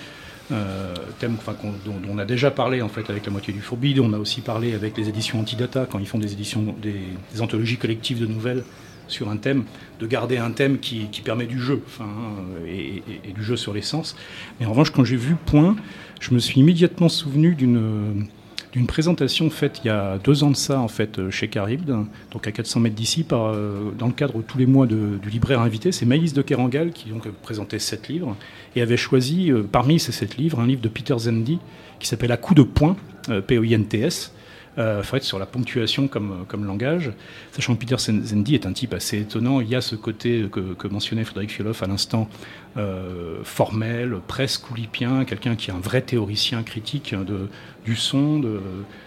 Euh, 0.53 0.95
thème 1.21 1.37
enfin, 1.39 1.55
dont, 1.85 1.95
on 2.11 2.19
a 2.19 2.25
déjà 2.25 2.51
parlé 2.51 2.83
en 2.83 2.89
fait 2.89 3.09
avec 3.11 3.25
la 3.27 3.33
moitié 3.33 3.53
du 3.53 3.61
Forbid. 3.61 3.99
On 4.01 4.13
a 4.13 4.19
aussi 4.19 4.41
parlé 4.41 4.75
avec 4.75 4.97
les 4.97 5.09
éditions 5.09 5.39
Antidata 5.41 5.87
quand 5.91 5.99
ils 5.99 6.07
font 6.09 6.19
des 6.19 6.33
éditions, 6.33 6.75
des, 6.83 7.41
anthologies 7.41 7.77
collectives 7.77 8.19
de 8.21 8.27
nouvelles 8.27 8.65
sur 9.07 9.29
un 9.29 9.37
thème, 9.37 9.65
de 10.01 10.07
garder 10.07 10.39
un 10.39 10.53
thème 10.53 10.79
qui, 10.79 11.07
permet 11.25 11.47
du 11.47 11.59
jeu, 11.61 11.83
enfin, 11.87 12.05
hein, 12.05 12.43
et, 12.67 12.97
et- 12.97 13.03
et 13.29 13.33
du 13.33 13.43
jeu 13.43 13.57
sur 13.57 13.73
les 13.75 13.83
sens. 13.83 14.17
Mais 14.61 14.67
en 14.67 14.71
revanche, 14.71 14.91
quand 14.91 15.05
j'ai 15.05 15.17
vu 15.17 15.35
Point, 15.47 15.75
je 16.21 16.33
me 16.33 16.39
suis 16.39 16.61
immédiatement 16.61 17.09
souvenu 17.09 17.55
d'une 17.55 18.29
d'une 18.73 18.87
présentation 18.87 19.51
faite 19.51 19.81
il 19.83 19.89
y 19.89 19.91
a 19.91 20.19
deux 20.19 20.45
ans 20.45 20.51
de 20.51 20.57
ça 20.57 20.79
en 20.79 20.89
fait 20.89 21.19
euh, 21.19 21.31
chez 21.31 21.49
Caribde, 21.49 22.07
donc 22.31 22.47
à 22.47 22.53
400 22.53 22.81
mètres 22.81 22.95
d'ici, 22.95 23.27
euh, 23.33 23.91
dans 23.99 24.07
le 24.07 24.13
cadre 24.13 24.43
tous 24.43 24.59
les 24.59 24.67
mois 24.67 24.87
du 24.87 25.19
libraire 25.29 25.61
invité. 25.61 25.93
C'est 25.93 26.07
Maïs 26.07 26.33
de 26.33 26.43
Kerangal 26.43 26.93
qui 26.93 27.09
donc 27.11 27.27
présentait 27.43 27.79
sept 27.79 28.09
livres 28.09 28.37
et 28.77 28.83
avait 28.83 28.97
choisi 28.97 29.51
euh, 29.51 29.63
parmi 29.63 29.99
ces 29.99 30.13
sept 30.13 30.37
livres 30.37 30.61
un 30.61 30.67
livre 30.67 30.81
de 30.81 30.89
Peter 30.89 31.19
Zendi 31.19 31.59
qui 31.99 32.07
s'appelle 32.07 32.33
À 32.33 32.37
coup 32.37 32.55
de 32.55 32.63
poing, 32.63 32.97
euh, 33.29 33.41
P-O-I-N-T-S. 33.41 34.33
Euh, 34.79 35.03
fait, 35.03 35.25
sur 35.25 35.41
la 35.41 35.47
ponctuation 35.47 36.07
comme, 36.07 36.45
comme 36.47 36.65
langage, 36.65 37.11
sachant 37.51 37.75
que 37.75 37.81
Peter 37.81 37.97
Zendi 37.99 38.55
est 38.55 38.67
un 38.67 38.73
type 38.73 38.95
assez 38.95 39.19
étonnant. 39.19 39.61
Il 39.61 39.69
y 39.69 39.75
a 39.75 39.81
ce 39.81 39.97
côté 39.97 40.47
que, 40.51 40.75
que 40.75 40.87
mentionnait 40.87 41.25
Frédéric 41.25 41.51
Fioloff 41.51 41.83
à 41.83 41.89
l'instant, 41.89 42.29
euh, 42.77 43.41
formel, 43.43 44.19
presque 44.29 44.71
oulipien, 44.71 45.25
quelqu'un 45.25 45.57
qui 45.57 45.71
est 45.71 45.75
un 45.75 45.81
vrai 45.81 46.03
théoricien 46.03 46.63
critique 46.63 47.17
de, 47.17 47.49
du 47.85 47.97
son, 47.97 48.39
de, 48.39 48.61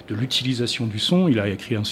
de 0.09 0.15
l'utilisation 0.15 0.85
du 0.85 0.99
son. 0.99 1.29
Il 1.29 1.39
a 1.39 1.47
écrit 1.47 1.77
un, 1.77 1.83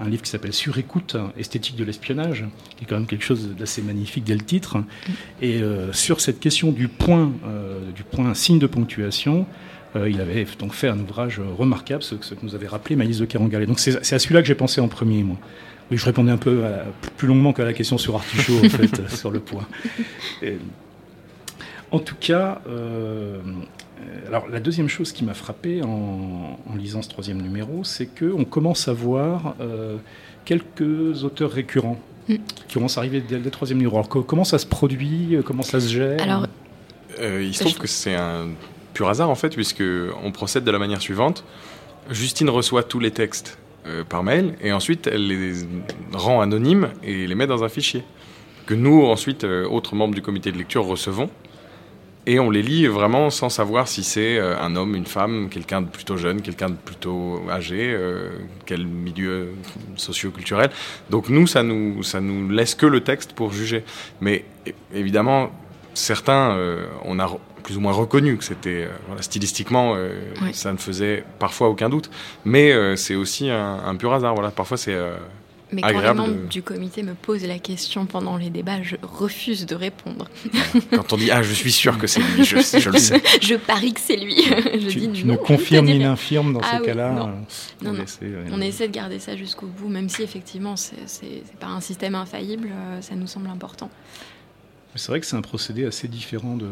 un 0.00 0.08
livre 0.08 0.22
qui 0.22 0.30
s'appelle 0.30 0.52
Surécoute, 0.52 1.16
esthétique 1.38 1.76
de 1.76 1.84
l'espionnage, 1.84 2.44
qui 2.76 2.84
est 2.84 2.86
quand 2.88 2.96
même 2.96 3.06
quelque 3.06 3.24
chose 3.24 3.54
d'assez 3.56 3.82
magnifique 3.82 4.24
dès 4.24 4.34
le 4.34 4.42
titre. 4.42 4.78
Et 5.40 5.62
euh, 5.62 5.92
sur 5.92 6.20
cette 6.20 6.40
question 6.40 6.72
du 6.72 6.88
point, 6.88 7.30
euh, 7.46 7.92
du 7.92 8.02
point 8.02 8.34
signe 8.34 8.58
de 8.58 8.66
ponctuation, 8.66 9.46
euh, 9.96 10.08
il 10.10 10.20
avait 10.20 10.46
donc 10.58 10.72
fait 10.74 10.88
un 10.88 10.98
ouvrage 10.98 11.40
remarquable, 11.58 12.02
ce, 12.02 12.14
ce 12.20 12.34
que 12.34 12.40
nous 12.44 12.54
avait 12.54 12.66
rappelé 12.68 12.96
Maïs 12.96 13.18
de 13.18 13.24
Kerangal. 13.26 13.62
Et 13.62 13.66
donc 13.66 13.78
c'est 13.80 14.04
c'est 14.04 14.14
à 14.14 14.18
celui-là 14.18 14.42
que 14.42 14.48
j'ai 14.48 14.54
pensé 14.54 14.80
en 14.80 14.88
premier, 14.88 15.22
moi. 15.22 15.36
Oui, 15.90 15.98
je 15.98 16.04
répondais 16.04 16.32
un 16.32 16.36
peu 16.38 16.64
à 16.64 16.84
plus 17.16 17.28
longuement 17.28 17.52
qu'à 17.52 17.64
la 17.64 17.72
question 17.74 17.98
sur 17.98 18.14
Artichaut, 18.14 18.58
en 18.64 18.68
fait, 18.68 19.08
sur 19.10 19.30
le 19.30 19.40
point. 19.40 19.66
Et, 20.42 20.56
en 21.90 21.98
tout 21.98 22.14
cas, 22.18 22.62
euh, 22.68 23.38
euh, 24.00 24.28
alors 24.28 24.48
la 24.48 24.60
deuxième 24.60 24.88
chose 24.88 25.12
qui 25.12 25.24
m'a 25.24 25.34
frappé 25.34 25.82
en, 25.82 26.58
en 26.66 26.76
lisant 26.76 27.02
ce 27.02 27.10
troisième 27.10 27.42
numéro, 27.42 27.84
c'est 27.84 28.06
qu'on 28.06 28.44
commence 28.44 28.88
à 28.88 28.94
voir 28.94 29.54
euh, 29.60 29.96
quelques 30.44 31.24
auteurs 31.24 31.50
récurrents 31.52 31.98
Mm. 32.28 32.34
qui 32.68 32.74
commencent 32.74 32.98
à 32.98 33.00
arriver 33.00 33.20
dès 33.20 33.40
le 33.40 33.50
troisième 33.50 33.78
numéro. 33.78 33.96
Alors 33.96 34.08
co- 34.08 34.22
comment 34.22 34.44
ça 34.44 34.56
se 34.56 34.64
produit, 34.64 35.34
euh, 35.34 35.42
comment 35.42 35.64
ça 35.64 35.80
se 35.80 35.88
gère? 35.88 36.22
Alors, 36.22 36.46
Euh, 37.18 37.42
il 37.44 37.52
se 37.52 37.64
trouve 37.64 37.76
que 37.78 37.88
c'est 37.88 38.14
un 38.14 38.46
pur 38.92 39.08
hasard 39.08 39.30
en 39.30 39.34
fait, 39.34 39.50
puisque 39.50 39.82
on 40.22 40.32
procède 40.32 40.64
de 40.64 40.70
la 40.70 40.78
manière 40.78 41.00
suivante. 41.00 41.44
Justine 42.10 42.50
reçoit 42.50 42.82
tous 42.82 42.98
les 42.98 43.10
textes 43.10 43.58
euh, 43.86 44.04
par 44.04 44.22
mail 44.22 44.54
et 44.60 44.72
ensuite 44.72 45.08
elle 45.08 45.26
les 45.26 45.54
rend 46.12 46.40
anonymes 46.40 46.90
et 47.02 47.26
les 47.26 47.34
met 47.34 47.48
dans 47.48 47.64
un 47.64 47.68
fichier 47.68 48.04
que 48.66 48.74
nous 48.74 49.02
ensuite, 49.02 49.42
euh, 49.42 49.66
autres 49.66 49.96
membres 49.96 50.14
du 50.14 50.22
comité 50.22 50.52
de 50.52 50.58
lecture, 50.58 50.84
recevons. 50.84 51.28
Et 52.24 52.38
on 52.38 52.50
les 52.50 52.62
lit 52.62 52.86
vraiment 52.86 53.30
sans 53.30 53.48
savoir 53.48 53.88
si 53.88 54.04
c'est 54.04 54.38
euh, 54.38 54.56
un 54.60 54.76
homme, 54.76 54.94
une 54.94 55.06
femme, 55.06 55.48
quelqu'un 55.50 55.82
de 55.82 55.88
plutôt 55.88 56.16
jeune, 56.16 56.42
quelqu'un 56.42 56.70
de 56.70 56.76
plutôt 56.76 57.42
âgé, 57.50 57.98
quel 58.66 58.86
milieu 58.86 59.54
socio-culturel. 59.96 60.70
Donc 61.10 61.28
nous, 61.28 61.48
ça 61.48 61.64
nous, 61.64 62.04
ça 62.04 62.20
nous 62.20 62.48
laisse 62.48 62.76
que 62.76 62.86
le 62.86 63.00
texte 63.00 63.32
pour 63.32 63.52
juger. 63.52 63.82
Mais 64.20 64.44
évidemment, 64.94 65.50
certains, 65.94 66.56
on 67.04 67.18
a 67.18 67.26
plus 67.62 67.76
ou 67.76 67.80
moins 67.80 67.92
reconnu 67.92 68.36
que 68.36 68.44
c'était, 68.44 68.84
euh, 68.84 68.88
voilà, 69.06 69.22
stylistiquement, 69.22 69.94
euh, 69.96 70.10
Oui. 70.42 70.52
ça 70.54 70.72
ne 70.72 70.78
faisait 70.78 71.24
parfois 71.38 71.68
aucun 71.68 71.88
doute. 71.88 72.10
Mais 72.44 72.72
euh, 72.72 72.96
c'est 72.96 73.14
aussi 73.14 73.50
un, 73.50 73.80
un 73.84 73.96
pur 73.96 74.12
hasard. 74.12 74.34
Voilà. 74.34 74.50
Parfois, 74.50 74.76
c'est... 74.76 74.94
euh, 74.94 75.14
mais 75.74 75.80
quand 75.80 75.88
les 75.88 75.94
agréable 75.96 76.18
membres 76.18 76.32
de- 76.34 76.46
du 76.48 76.62
comité 76.62 77.02
me 77.02 77.14
posent 77.14 77.46
la 77.46 77.58
question 77.58 78.04
pendant 78.04 78.36
les 78.36 78.50
débats, 78.50 78.82
je 78.82 78.96
refuse 79.02 79.64
de 79.64 79.74
répondre. 79.74 80.28
quand 80.90 81.14
on 81.14 81.16
dit 81.16 81.30
«Ah, 81.32 81.42
je 81.42 81.54
suis 81.54 81.72
sûr 81.72 81.96
que 81.96 82.06
c'est 82.06 82.20
lui, 82.20 82.44
je, 82.44 82.58
je 82.78 82.90
le 82.90 82.98
sais». 82.98 83.22
je 83.40 83.54
parie 83.54 83.94
que 83.94 84.00
c'est 84.00 84.16
lui. 84.16 84.36
je 84.46 84.88
Tu, 84.88 84.98
dis 84.98 85.10
tu 85.12 85.24
non. 85.26 85.32
ne 85.32 85.38
confirmes 85.38 85.86
te 85.86 85.92
ni 85.92 85.98
n'infirmes 86.04 86.52
dans 86.52 86.60
Ah 86.62 86.72
ces 86.74 86.80
oui, 86.80 86.86
cas-là. 86.88 87.12
non. 87.12 87.28
euh, 87.28 87.30
Non, 87.84 87.90
on 87.90 87.92
non. 87.94 88.02
essaie, 88.02 88.18
euh, 88.24 88.44
On 88.52 88.60
essaie 88.60 88.88
de 88.88 88.92
garder 88.92 89.18
ça 89.18 89.34
jusqu'au 89.34 89.64
bout, 89.66 89.88
même 89.88 90.10
si 90.10 90.22
effectivement 90.22 90.76
c'est 90.76 90.96
c'est 91.06 91.42
pas 91.58 91.68
un 91.68 91.80
système 91.80 92.16
infaillible, 92.16 92.68
euh, 92.70 93.00
ça 93.00 93.14
nous 93.14 93.26
semble 93.26 93.48
important. 93.48 93.88
C'est 94.94 95.08
vrai 95.08 95.20
que 95.20 95.26
c'est 95.26 95.36
un 95.36 95.42
procédé 95.42 95.86
assez 95.86 96.06
différent 96.06 96.56
de, 96.56 96.66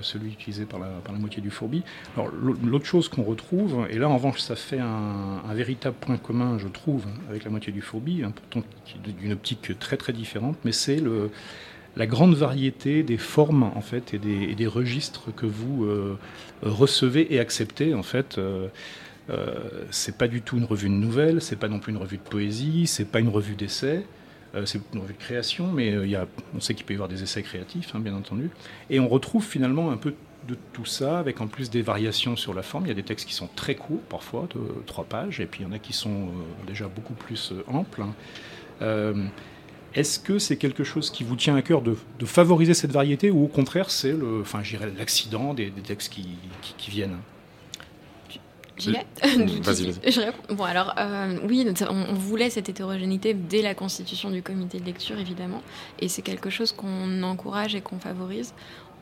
celui 0.00 0.32
utilisé 0.32 0.64
par 0.64 0.80
la, 0.80 0.88
par 1.04 1.12
la 1.12 1.18
moitié 1.18 1.40
du 1.40 1.50
fourbi. 1.50 1.82
Alors 2.16 2.28
l'au- 2.32 2.56
l'autre 2.64 2.86
chose 2.86 3.08
qu'on 3.08 3.22
retrouve, 3.22 3.86
et 3.90 3.98
là 3.98 4.08
en 4.08 4.16
revanche 4.16 4.40
ça 4.40 4.56
fait 4.56 4.80
un, 4.80 5.40
véritable 5.54 5.94
point 6.00 6.16
commun, 6.16 6.58
je 6.58 6.66
trouve, 6.66 7.04
avec 7.30 7.44
la 7.44 7.50
moitié 7.50 7.72
du 7.72 7.80
fourbi, 7.80 8.22
pourtant 8.22 8.66
d'une 9.04 9.32
optique 9.32 9.78
très 9.78 9.96
très 9.96 10.12
différente, 10.12 10.56
mais 10.64 10.72
c'est 10.72 10.96
le, 10.96 11.30
la 11.96 12.06
grande 12.06 12.34
variété 12.34 13.02
des 13.04 13.18
formes 13.18 13.62
en 13.62 13.80
fait 13.80 14.14
et 14.14 14.18
des, 14.18 14.54
des 14.54 14.66
registres 14.66 15.32
que 15.34 15.46
vous 15.46 15.84
euh, 15.84 16.18
recevez 16.62 17.32
et 17.34 17.38
acceptez 17.38 17.94
en 17.94 18.02
fait. 18.02 18.38
Euh, 18.38 18.66
euh, 19.30 19.54
c'est 19.90 20.18
pas 20.18 20.28
du 20.28 20.42
tout 20.42 20.58
une 20.58 20.64
revue 20.64 20.88
de 20.88 20.94
nouvelles, 20.94 21.40
c'est 21.40 21.56
pas 21.56 21.68
non 21.68 21.78
plus 21.78 21.92
une 21.92 21.98
revue 21.98 22.18
de 22.18 22.22
poésie, 22.22 22.86
c'est 22.86 23.06
pas 23.06 23.20
une 23.20 23.28
revue 23.30 23.54
d'essais. 23.54 24.04
Euh, 24.54 24.66
c'est 24.66 24.80
une 24.92 25.00
revue 25.00 25.14
création, 25.14 25.72
mais 25.72 25.92
euh, 25.92 26.24
on 26.54 26.60
sait 26.60 26.74
qu'il 26.74 26.84
peut 26.84 26.94
y 26.94 26.96
avoir 26.96 27.08
des 27.08 27.22
essais 27.22 27.42
créatifs, 27.42 27.94
hein, 27.94 28.00
bien 28.00 28.14
entendu. 28.14 28.50
Et 28.90 29.00
on 29.00 29.08
retrouve 29.08 29.44
finalement 29.44 29.90
un 29.90 29.96
peu 29.96 30.14
de 30.46 30.56
tout 30.72 30.84
ça, 30.84 31.18
avec 31.18 31.40
en 31.40 31.46
plus 31.46 31.70
des 31.70 31.82
variations 31.82 32.36
sur 32.36 32.54
la 32.54 32.62
forme. 32.62 32.84
Il 32.84 32.88
y 32.88 32.92
a 32.92 32.94
des 32.94 33.02
textes 33.02 33.26
qui 33.26 33.34
sont 33.34 33.48
très 33.56 33.74
courts, 33.74 34.02
parfois, 34.08 34.46
de 34.54 34.60
trois 34.86 35.04
pages, 35.04 35.40
et 35.40 35.46
puis 35.46 35.62
il 35.62 35.66
y 35.66 35.66
en 35.66 35.72
a 35.72 35.78
qui 35.78 35.92
sont 35.92 36.28
euh, 36.28 36.66
déjà 36.66 36.86
beaucoup 36.86 37.14
plus 37.14 37.52
amples. 37.66 38.02
hein. 38.02 39.14
Est-ce 39.94 40.18
que 40.18 40.40
c'est 40.40 40.56
quelque 40.56 40.82
chose 40.82 41.08
qui 41.08 41.22
vous 41.22 41.36
tient 41.36 41.54
à 41.54 41.62
cœur 41.62 41.80
de, 41.80 41.94
favoriser 42.24 42.74
cette 42.74 42.90
variété, 42.90 43.30
ou 43.30 43.44
au 43.44 43.48
contraire, 43.48 43.90
c'est 43.90 44.12
l'accident 44.98 45.54
des, 45.54 45.70
textes 45.70 46.12
qui 46.12 46.90
viennent? 46.90 47.18
J'y 48.76 48.92
vais 48.92 49.06
Vas-y, 49.22 49.90
vas-y. 49.90 50.12
Je 50.12 50.20
réponds. 50.20 50.54
Bon, 50.54 50.64
alors, 50.64 50.94
euh, 50.98 51.38
oui, 51.48 51.66
on, 51.88 51.94
on 51.94 52.14
voulait 52.14 52.50
cette 52.50 52.68
hétérogénéité 52.68 53.34
dès 53.34 53.62
la 53.62 53.74
constitution 53.74 54.30
du 54.30 54.42
comité 54.42 54.80
de 54.80 54.84
lecture, 54.84 55.18
évidemment. 55.18 55.62
Et 56.00 56.08
c'est 56.08 56.22
quelque 56.22 56.50
chose 56.50 56.72
qu'on 56.72 57.22
encourage 57.22 57.74
et 57.74 57.80
qu'on 57.80 57.98
favorise. 57.98 58.52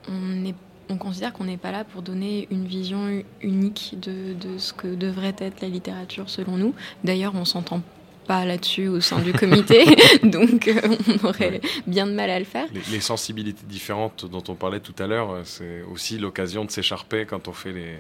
On, 0.09 0.45
est, 0.45 0.55
on 0.89 0.99
considère 0.99 1.33
qu'on 1.33 1.45
n'est 1.45 1.57
pas 1.57 1.71
là 1.71 1.85
pour 1.85 2.03
donner 2.03 2.49
une 2.51 2.67
vision 2.67 3.23
unique 3.41 3.97
de, 4.01 4.35
de 4.35 4.59
ce 4.59 4.73
que 4.73 4.89
devrait 4.95 5.37
être 5.39 5.63
la 5.63 5.69
littérature, 5.69 6.29
selon 6.29 6.57
nous. 6.57 6.75
D'ailleurs, 7.05 7.35
on 7.35 7.45
s'entend 7.45 7.83
pas 8.27 8.45
là-dessus 8.45 8.87
au 8.87 9.01
sein 9.01 9.21
du 9.21 9.33
comité, 9.33 9.85
donc 10.23 10.69
euh, 10.69 10.81
on 11.09 11.27
aurait 11.27 11.61
bien 11.89 12.07
de 12.07 12.13
mal 12.13 12.31
à 12.31 12.39
le 12.39 12.45
faire. 12.45 12.67
Les, 12.73 12.81
les 12.93 13.01
sensibilités 13.01 13.65
différentes 13.67 14.27
dont 14.27 14.45
on 14.49 14.55
parlait 14.55 14.79
tout 14.79 14.95
à 15.01 15.09
l'heure, 15.09 15.31
euh, 15.31 15.41
c'est 15.45 15.83
aussi 15.91 16.19
l'occasion 16.19 16.65
de 16.65 16.71
s'écharper 16.71 17.27
quand 17.27 17.49
on 17.49 17.53
fait 17.53 17.73
les, 17.73 17.99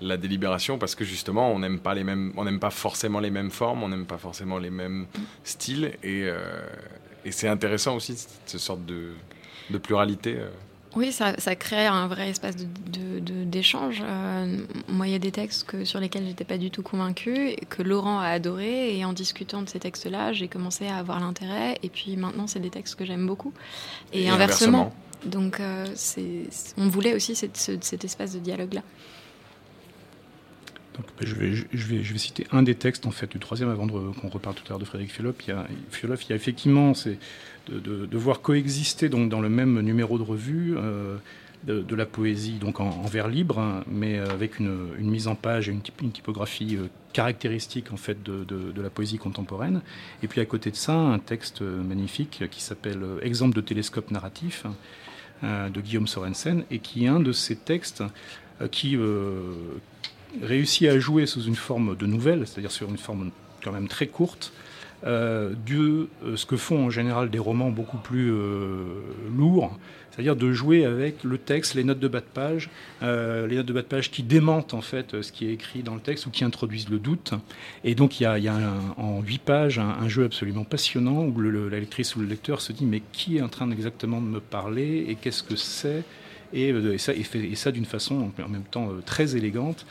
la 0.00 0.16
délibération, 0.16 0.78
parce 0.78 0.94
que 0.94 1.04
justement, 1.04 1.50
on 1.52 1.58
n'aime 1.60 1.78
pas 1.78 1.94
les 1.94 2.04
mêmes, 2.04 2.32
on 2.36 2.44
n'aime 2.44 2.58
pas 2.60 2.70
forcément 2.70 3.20
les 3.20 3.30
mêmes 3.30 3.50
formes, 3.50 3.82
on 3.82 3.88
n'aime 3.88 4.06
pas 4.06 4.18
forcément 4.18 4.58
les 4.58 4.70
mêmes 4.70 5.06
styles, 5.44 5.92
et, 6.02 6.24
euh, 6.24 6.66
et 7.24 7.32
c'est 7.32 7.48
intéressant 7.48 7.96
aussi 7.96 8.16
cette 8.46 8.60
sorte 8.60 8.84
de, 8.84 9.12
de 9.70 9.78
pluralité. 9.78 10.36
euh. 10.38 10.48
Oui, 10.96 11.10
ça, 11.10 11.34
ça 11.38 11.56
crée 11.56 11.86
un 11.86 12.06
vrai 12.06 12.28
espace 12.30 12.54
de- 12.54 12.64
de- 12.64 13.18
de- 13.18 13.44
d'échange. 13.44 14.00
Euh, 14.04 14.58
moi, 14.88 15.08
il 15.08 15.12
y 15.12 15.16
a 15.16 15.18
des 15.18 15.32
textes 15.32 15.64
que, 15.64 15.84
sur 15.84 15.98
lesquels 15.98 16.24
j'étais 16.24 16.44
pas 16.44 16.56
du 16.58 16.70
tout 16.70 16.82
convaincue, 16.82 17.48
et 17.48 17.64
que 17.68 17.82
Laurent 17.82 18.20
a 18.20 18.28
adoré, 18.28 18.96
et 18.96 19.04
en 19.04 19.12
discutant 19.12 19.62
de 19.62 19.68
ces 19.68 19.80
textes-là, 19.80 20.32
j'ai 20.32 20.46
commencé 20.46 20.86
à 20.86 20.96
avoir 20.98 21.18
l'intérêt, 21.18 21.78
et 21.82 21.88
puis 21.88 22.16
maintenant, 22.16 22.46
c'est 22.46 22.60
des 22.60 22.70
textes 22.70 22.94
que 22.94 23.04
j'aime 23.04 23.26
beaucoup. 23.26 23.52
Et, 24.12 24.24
Et 24.24 24.28
inversement. 24.28 24.94
Donc, 25.24 25.58
euh, 25.58 25.86
on 26.76 26.88
voulait 26.88 27.14
aussi 27.14 27.34
cette- 27.34 27.56
ce- 27.56 27.78
cet 27.80 28.04
espace 28.04 28.32
de 28.34 28.38
dialogue-là. 28.38 28.82
Ben, 30.98 31.26
je, 31.26 31.34
vais, 31.34 32.18
citer 32.18 32.46
un 32.52 32.62
des 32.62 32.74
textes 32.74 33.06
en 33.06 33.10
fait 33.10 33.30
du 33.30 33.38
troisième 33.38 33.68
avant 33.68 33.86
qu'on 33.86 34.28
reparle 34.28 34.54
tout 34.54 34.62
à 34.66 34.70
l'heure 34.70 34.78
de 34.78 34.84
Frédéric 34.84 35.12
Fiolop. 35.12 35.34
Il 35.46 35.48
y 35.48 35.52
a, 35.52 35.66
il 35.68 36.30
y 36.30 36.32
a 36.32 36.36
effectivement 36.36 36.92
de, 37.68 38.16
voir 38.16 38.40
coexister 38.40 39.08
donc 39.08 39.28
dans 39.28 39.40
le 39.40 39.48
même 39.48 39.80
numéro 39.80 40.18
de 40.18 40.22
revue 40.22 40.74
euh, 40.76 41.16
de, 41.64 41.94
la 41.96 42.06
poésie 42.06 42.58
donc 42.58 42.78
en, 42.78 42.90
vers 43.02 43.28
libre, 43.28 43.58
hein, 43.58 43.84
mais 43.88 44.18
avec 44.18 44.60
une, 44.60 44.94
mise 44.98 45.26
en 45.26 45.34
page 45.34 45.68
et 45.68 45.72
une, 45.72 46.12
typographie 46.12 46.78
caractéristique 47.12 47.92
en 47.92 47.96
fait 47.96 48.22
de, 48.22 48.44
de, 48.44 48.82
la 48.82 48.90
poésie 48.90 49.18
contemporaine. 49.18 49.80
Et 50.22 50.28
puis 50.28 50.40
à 50.40 50.44
côté 50.44 50.70
de 50.70 50.76
ça, 50.76 50.94
un 50.94 51.18
texte 51.18 51.62
magnifique 51.62 52.44
qui 52.50 52.62
s'appelle 52.62 53.02
Exemple 53.22 53.56
de 53.56 53.60
télescope 53.60 54.10
narratif 54.10 54.64
de 55.42 55.80
Guillaume 55.80 56.06
Sorensen 56.06 56.64
et 56.70 56.78
qui 56.78 57.04
est 57.04 57.08
un 57.08 57.20
de 57.20 57.32
ces 57.32 57.56
textes 57.56 58.04
qui 58.70 58.96
réussit 60.42 60.88
à 60.88 60.98
jouer 60.98 61.26
sous 61.26 61.42
une 61.42 61.56
forme 61.56 61.96
de 61.96 62.06
nouvelle, 62.06 62.46
c'est-à-dire 62.46 62.72
sur 62.72 62.88
une 62.88 62.98
forme 62.98 63.30
quand 63.62 63.72
même 63.72 63.88
très 63.88 64.06
courte, 64.06 64.52
euh, 65.06 65.52
de 65.66 66.08
euh, 66.24 66.36
ce 66.36 66.46
que 66.46 66.56
font 66.56 66.86
en 66.86 66.90
général 66.90 67.28
des 67.28 67.38
romans 67.38 67.70
beaucoup 67.70 67.98
plus 67.98 68.32
euh, 68.32 68.86
lourds, 69.36 69.78
c'est-à-dire 70.10 70.34
de 70.34 70.50
jouer 70.52 70.86
avec 70.86 71.24
le 71.24 71.36
texte, 71.36 71.74
les 71.74 71.84
notes 71.84 71.98
de 71.98 72.08
bas 72.08 72.20
de 72.20 72.24
page, 72.32 72.70
les 73.02 73.56
notes 73.56 73.66
de 73.66 73.72
bas 73.72 73.82
de 73.82 73.86
page 73.86 74.10
qui 74.10 74.22
démentent 74.22 74.72
en 74.72 74.80
fait 74.80 75.20
ce 75.20 75.32
qui 75.32 75.46
est 75.46 75.52
écrit 75.52 75.82
dans 75.82 75.94
le 75.94 76.00
texte 76.00 76.26
ou 76.26 76.30
qui 76.30 76.44
introduisent 76.44 76.88
le 76.88 77.00
doute. 77.00 77.34
Et 77.82 77.96
donc 77.96 78.20
il 78.20 78.22
y 78.22 78.26
a, 78.48 78.60
en 78.96 79.20
huit 79.20 79.42
pages 79.42 79.80
un, 79.80 80.08
jeu 80.08 80.24
absolument 80.24 80.62
passionnant 80.62 81.24
où 81.24 81.40
la 81.40 81.80
lectrice 81.80 82.14
ou 82.14 82.20
le 82.20 82.26
lecteur 82.26 82.60
se 82.60 82.72
dit 82.72 82.86
mais 82.86 83.02
qui 83.12 83.38
est 83.38 83.42
en 83.42 83.48
train 83.48 83.68
exactement 83.72 84.20
de 84.20 84.26
me 84.26 84.40
parler 84.40 85.04
et 85.08 85.16
qu'est-ce 85.16 85.42
que 85.42 85.56
c'est? 85.56 86.04
Et, 86.52 86.68
et 86.68 87.54
ça 87.56 87.72
d'une 87.72 87.84
façon 87.84 88.30
en 88.40 88.48
même 88.48 88.62
temps 88.70 88.90
très 89.04 89.36
élégante 89.36 89.84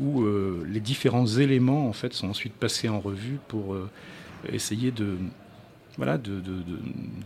où 0.00 0.24
les 0.66 0.80
différents 0.80 1.26
éléments 1.26 1.88
en 1.88 1.92
fait 1.92 2.12
sont 2.14 2.28
ensuite 2.28 2.54
passés 2.54 2.88
en 2.88 3.00
revue 3.00 3.38
pour 3.48 3.76
essayer 4.48 4.90
de, 4.90 5.16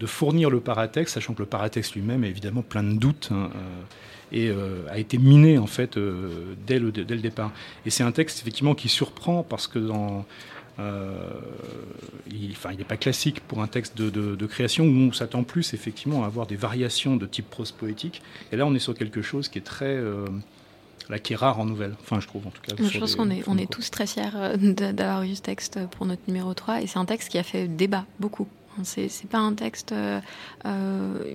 fournir 0.06 0.50
le 0.50 0.60
paratexte, 0.60 1.14
sachant 1.14 1.34
que 1.34 1.40
le 1.40 1.48
paratexte 1.48 1.94
lui-même 1.94 2.24
est 2.24 2.30
évidemment 2.30 2.62
plein 2.62 2.82
de 2.82 2.94
doutes 2.94 3.30
hein, 3.32 3.50
euh, 3.54 3.82
et 4.32 4.48
euh, 4.48 4.86
a 4.90 4.98
été 4.98 5.18
miné 5.18 5.58
en 5.58 5.66
fait 5.66 5.96
euh, 5.96 6.54
dès, 6.66 6.78
le, 6.78 6.90
départ. 6.90 7.52
Et 7.86 7.90
c'est 7.90 8.02
un 8.02 8.12
texte 8.12 8.40
effectivement 8.40 8.74
qui 8.74 8.88
surprend 8.88 9.42
parce 9.42 9.66
que 9.66 9.78
dans 9.78 10.24
il 12.26 12.56
n'est 12.76 12.84
pas 12.84 12.96
classique 12.96 13.38
pour 13.46 13.62
un 13.62 13.68
texte 13.68 13.96
de, 13.96 14.46
création 14.46 14.84
où 14.84 14.88
on 14.88 15.12
s'attend 15.12 15.44
plus 15.44 15.72
effectivement 15.72 16.24
à 16.24 16.26
avoir 16.26 16.48
des 16.48 16.56
variations 16.56 17.14
de 17.16 17.26
type 17.26 17.48
prose 17.48 17.70
poétique. 17.70 18.22
Et 18.50 18.56
là, 18.56 18.66
on 18.66 18.74
est 18.74 18.80
sur 18.80 18.94
quelque 18.94 19.22
chose 19.22 19.48
qui 19.48 19.58
est 19.58 19.62
très 19.62 19.96
là, 21.08 21.18
qui 21.18 21.32
est 21.34 21.36
rare 21.36 21.58
en 21.58 21.64
nouvelle. 21.64 21.94
Enfin, 22.00 22.20
je 22.20 22.26
trouve 22.26 22.46
en 22.46 22.50
tout 22.50 22.62
cas. 22.62 22.74
Je 22.78 22.98
pense 22.98 23.16
qu'on 23.16 23.30
est, 23.30 23.42
on 23.46 23.58
est 23.58 23.70
tous 23.70 23.90
très 23.90 24.06
fiers 24.06 24.24
euh, 24.34 24.56
d'avoir 24.56 25.22
eu 25.22 25.34
ce 25.34 25.42
texte 25.42 25.78
pour 25.88 26.06
notre 26.06 26.22
numéro 26.28 26.54
3 26.54 26.82
et 26.82 26.86
c'est 26.86 26.98
un 26.98 27.04
texte 27.04 27.28
qui 27.28 27.38
a 27.38 27.42
fait 27.42 27.68
débat 27.68 28.04
beaucoup. 28.20 28.48
C'est, 28.82 29.08
pas 29.30 29.38
un 29.38 29.52
texte. 29.52 29.92
Euh, 29.92 30.20
euh, 30.66 31.34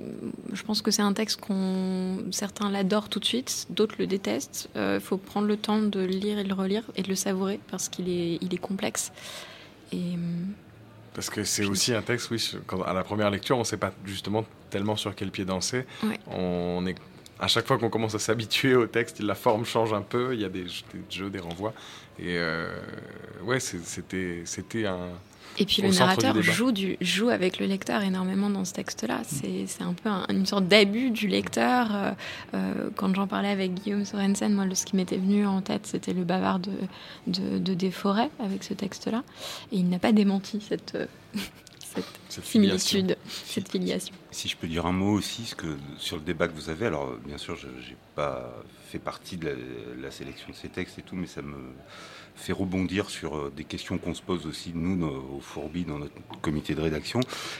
je 0.51 0.61
pense 0.63 0.81
que 0.81 0.91
c'est 0.91 1.01
un 1.01 1.13
texte 1.13 1.39
qu'on 1.39 2.17
certains 2.31 2.69
l'adorent 2.69 3.07
tout 3.07 3.21
de 3.21 3.25
suite, 3.25 3.67
d'autres 3.69 3.95
le 3.97 4.07
détestent. 4.07 4.69
Il 4.75 4.99
faut 4.99 5.15
prendre 5.15 5.47
le 5.47 5.55
temps 5.55 5.79
de 5.79 6.01
le 6.01 6.07
lire 6.07 6.37
et 6.37 6.43
de 6.43 6.49
le 6.49 6.53
relire 6.53 6.83
et 6.97 7.01
de 7.01 7.07
le 7.07 7.15
savourer 7.15 7.61
parce 7.71 7.87
qu'il 7.87 8.09
est, 8.09 8.39
il 8.41 8.53
est 8.53 8.57
complexe. 8.57 9.13
Et 9.93 10.17
parce 11.13 11.29
que 11.29 11.43
c'est 11.43 11.65
aussi 11.65 11.93
un 11.93 12.01
texte, 12.01 12.29
oui, 12.31 12.41
quand, 12.67 12.81
à 12.83 12.93
la 12.93 13.03
première 13.03 13.29
lecture, 13.29 13.57
on 13.57 13.61
ne 13.61 13.65
sait 13.65 13.77
pas 13.77 13.91
justement 14.05 14.45
tellement 14.69 14.95
sur 14.95 15.15
quel 15.15 15.31
pied 15.31 15.43
danser. 15.43 15.85
On 16.31 16.85
est 16.85 16.95
à 17.39 17.47
chaque 17.47 17.67
fois 17.67 17.77
qu'on 17.77 17.89
commence 17.89 18.15
à 18.15 18.19
s'habituer 18.19 18.75
au 18.75 18.85
texte, 18.85 19.21
la 19.21 19.35
forme 19.35 19.65
change 19.65 19.93
un 19.93 20.01
peu, 20.01 20.33
il 20.33 20.41
y 20.41 20.45
a 20.45 20.49
des, 20.49 20.65
jeux, 21.09 21.29
des 21.29 21.39
renvois. 21.39 21.73
Et 22.19 22.37
euh, 22.37 22.69
ouais, 23.43 23.59
c'était 23.59 24.85
un. 24.85 25.09
Et 25.57 25.65
puis 25.65 25.81
le 25.81 25.89
narrateur 25.89 26.41
joue, 26.41 26.71
du, 26.71 26.95
joue 27.01 27.29
avec 27.29 27.59
le 27.59 27.65
lecteur 27.65 28.01
énormément 28.01 28.49
dans 28.49 28.63
ce 28.63 28.73
texte-là. 28.73 29.21
C'est 29.25 29.81
un 29.81 29.93
peu 29.93 30.09
une 30.29 30.45
sorte 30.45 30.67
d'abus 30.67 31.09
du 31.09 31.27
lecteur. 31.27 31.87
Euh, 31.93 32.11
euh, 32.53 32.89
quand 32.95 33.13
j'en 33.13 33.27
parlais 33.27 33.49
avec 33.49 33.73
Guillaume 33.73 34.05
Sorensen, 34.05 34.53
moi, 34.53 34.65
ce 34.73 34.85
qui 34.85 34.95
m'était 34.95 35.17
venu 35.17 35.45
en 35.45 35.61
tête, 35.61 35.85
c'était 35.85 36.13
le 36.13 36.23
bavard 36.23 36.59
de, 36.59 36.71
de, 37.27 37.57
de 37.57 37.73
Desforêts 37.73 38.29
avec 38.39 38.63
ce 38.63 38.73
texte-là. 38.73 39.23
Et 39.71 39.77
il 39.77 39.89
n'a 39.89 39.99
pas 39.99 40.11
démenti 40.11 40.61
cette, 40.61 40.97
cette, 41.95 42.45
similitude, 42.45 43.17
cette 43.27 43.69
filiation. 43.69 44.13
Si 44.31 44.47
je 44.47 44.57
peux 44.57 44.67
dire 44.67 44.85
un 44.85 44.91
mot 44.91 45.13
aussi 45.13 45.53
que, 45.57 45.77
sur 45.97 46.17
le 46.17 46.23
débat 46.23 46.47
que 46.47 46.53
vous 46.53 46.69
avez, 46.69 46.85
alors 46.85 47.15
bien 47.25 47.37
sûr, 47.37 47.55
je 47.55 47.67
n'ai 47.67 47.97
pas 48.15 48.53
fait 48.89 48.99
partie 48.99 49.37
de 49.37 49.55
la, 50.01 50.11
sélection 50.11 50.49
de 50.49 50.55
ces 50.55 50.69
textes 50.69 50.99
et 50.99 51.01
tout, 51.01 51.15
mais 51.15 51.27
ça 51.27 51.41
me 51.41 51.57
fait 52.39 52.53
rebondir 52.53 53.09
sur 53.09 53.37
euh, 53.37 53.53
des 53.55 53.63
questions 53.63 53.97
qu'on 53.97 54.13
se 54.13 54.21
pose 54.21 54.45
aussi, 54.45 54.71
nous, 54.73 55.05
au 55.05 55.39
Fourbi, 55.41 55.83
dans 55.83 55.99
notre 55.99 56.13
comité 56.41 56.75
de 56.75 56.81
rédaction. 56.81 57.19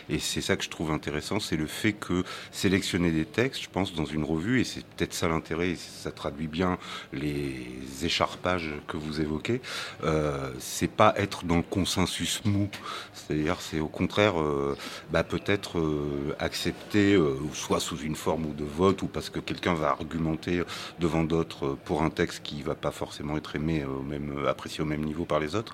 Et 0.09 0.19
c'est 0.19 0.41
ça 0.41 0.55
que 0.55 0.63
je 0.63 0.69
trouve 0.69 0.91
intéressant, 0.91 1.39
c'est 1.39 1.57
le 1.57 1.67
fait 1.67 1.93
que 1.93 2.23
sélectionner 2.51 3.11
des 3.11 3.25
textes, 3.25 3.63
je 3.63 3.69
pense, 3.69 3.93
dans 3.93 4.05
une 4.05 4.23
revue, 4.23 4.61
et 4.61 4.63
c'est 4.63 4.85
peut-être 4.85 5.13
ça 5.13 5.27
l'intérêt, 5.27 5.75
ça 5.75 6.11
traduit 6.11 6.47
bien 6.47 6.77
les 7.13 7.65
écharpages 8.03 8.71
que 8.87 8.97
vous 8.97 9.21
évoquez, 9.21 9.61
euh, 10.03 10.51
c'est 10.59 10.89
pas 10.89 11.13
être 11.17 11.45
dans 11.45 11.57
le 11.57 11.63
consensus 11.63 12.41
mou. 12.45 12.69
C'est-à-dire, 13.13 13.61
c'est 13.61 13.79
au 13.79 13.87
contraire, 13.87 14.39
euh, 14.39 14.77
bah, 15.11 15.23
peut-être 15.23 15.79
euh, 15.79 16.35
accepter, 16.39 17.17
soit 17.53 17.79
sous 17.79 17.97
une 17.97 18.15
forme 18.15 18.45
ou 18.45 18.53
de 18.53 18.63
vote, 18.63 19.01
ou 19.01 19.07
parce 19.07 19.29
que 19.29 19.39
quelqu'un 19.39 19.73
va 19.73 19.89
argumenter 19.89 20.63
devant 20.99 21.23
d'autres 21.23 21.77
pour 21.85 22.03
un 22.03 22.09
texte 22.09 22.41
qui 22.43 22.61
va 22.61 22.75
pas 22.75 22.91
forcément 22.91 23.37
être 23.37 23.55
aimé 23.55 23.85
même 24.07 24.45
après 24.47 24.68
au 24.79 24.85
même 24.85 25.03
niveau 25.03 25.25
par 25.25 25.39
les 25.39 25.55
autres, 25.55 25.73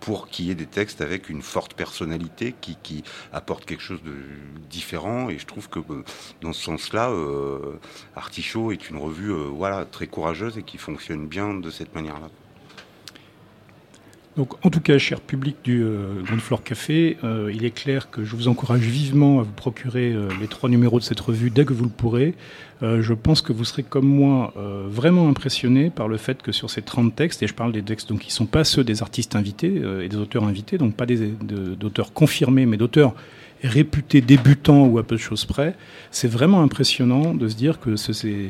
pour 0.00 0.28
qu'il 0.28 0.44
y 0.44 0.50
ait 0.50 0.54
des 0.54 0.66
textes 0.66 1.00
avec 1.00 1.30
une 1.30 1.40
forte 1.40 1.74
personnalité 1.74 2.54
qui, 2.60 3.02
apporte 3.32 3.64
quelque 3.64 3.82
chose 3.82 4.02
de 4.02 4.14
différent. 4.68 5.30
Et 5.30 5.38
je 5.38 5.46
trouve 5.46 5.68
que 5.68 5.78
euh, 5.78 6.04
dans 6.42 6.52
ce 6.52 6.62
sens-là, 6.62 7.10
euh, 7.10 7.78
Artichaut 8.14 8.72
est 8.72 8.90
une 8.90 8.98
revue 8.98 9.32
euh, 9.32 9.48
voilà, 9.48 9.84
très 9.86 10.06
courageuse 10.06 10.58
et 10.58 10.62
qui 10.62 10.78
fonctionne 10.78 11.26
bien 11.26 11.54
de 11.54 11.70
cette 11.70 11.94
manière-là. 11.94 12.28
Donc, 14.36 14.54
en 14.64 14.70
tout 14.70 14.80
cas, 14.80 14.98
cher 14.98 15.20
public 15.20 15.56
du 15.62 15.84
euh, 15.84 16.22
Café, 16.64 17.18
euh, 17.22 17.52
il 17.54 17.64
est 17.64 17.70
clair 17.70 18.10
que 18.10 18.24
je 18.24 18.34
vous 18.34 18.48
encourage 18.48 18.80
vivement 18.80 19.38
à 19.38 19.42
vous 19.44 19.52
procurer 19.52 20.12
euh, 20.12 20.28
les 20.40 20.48
trois 20.48 20.68
numéros 20.68 20.98
de 20.98 21.04
cette 21.04 21.20
revue 21.20 21.50
dès 21.50 21.64
que 21.64 21.72
vous 21.72 21.84
le 21.84 21.90
pourrez. 21.90 22.34
je 22.82 23.14
pense 23.14 23.40
que 23.40 23.52
vous 23.54 23.64
serez 23.64 23.82
comme 23.82 24.06
moi 24.06 24.52
vraiment 24.90 25.28
impressionné 25.28 25.88
par 25.88 26.06
le 26.06 26.18
fait 26.18 26.42
que 26.42 26.52
sur 26.52 26.68
ces 26.68 26.82
30 26.82 27.14
textes, 27.16 27.42
et 27.42 27.46
je 27.46 27.54
parle 27.54 27.72
des 27.72 27.82
textes 27.82 28.10
donc, 28.10 28.18
qui 28.18 28.28
ne 28.28 28.32
sont 28.32 28.46
pas 28.46 28.62
ceux 28.62 28.84
des 28.84 29.00
artistes 29.00 29.36
invités 29.36 29.80
et 30.02 30.08
des 30.08 30.16
auteurs 30.16 30.44
invités, 30.44 30.76
donc 30.76 30.94
pas 30.94 31.06
d'auteurs 31.06 32.12
confirmés, 32.12 32.66
mais 32.66 32.76
d'auteurs 32.76 33.14
réputés 33.62 34.20
débutants 34.20 34.86
ou 34.86 34.98
à 34.98 35.02
peu 35.02 35.16
de 35.16 35.20
choses 35.20 35.44
près, 35.44 35.74
c'est 36.10 36.28
vraiment 36.28 36.62
impressionnant 36.62 37.34
de 37.34 37.48
se 37.48 37.56
dire 37.56 37.80
que 37.80 37.96
c'est 37.96 38.26
euh, 38.26 38.48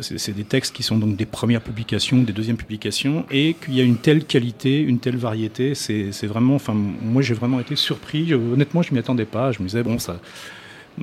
c'est 0.00 0.34
des 0.34 0.44
textes 0.44 0.74
qui 0.74 0.82
sont 0.82 0.98
donc 0.98 1.16
des 1.16 1.26
premières 1.26 1.60
publications, 1.60 2.22
des 2.22 2.32
deuxièmes 2.32 2.56
publications, 2.56 3.24
et 3.30 3.54
qu'il 3.54 3.74
y 3.74 3.80
a 3.80 3.84
une 3.84 3.96
telle 3.96 4.24
qualité, 4.24 4.80
une 4.80 4.98
telle 4.98 5.16
variété. 5.16 5.74
C'est 5.74 6.26
vraiment, 6.26 6.54
enfin, 6.54 6.74
moi 6.74 7.22
j'ai 7.22 7.34
vraiment 7.34 7.60
été 7.60 7.76
surpris. 7.76 8.32
honnêtement, 8.34 8.82
je 8.82 8.92
m'y 8.92 8.98
attendais 8.98 9.24
pas. 9.24 9.52
Je 9.52 9.60
me 9.60 9.68
disais 9.68 9.82
bon, 9.82 9.96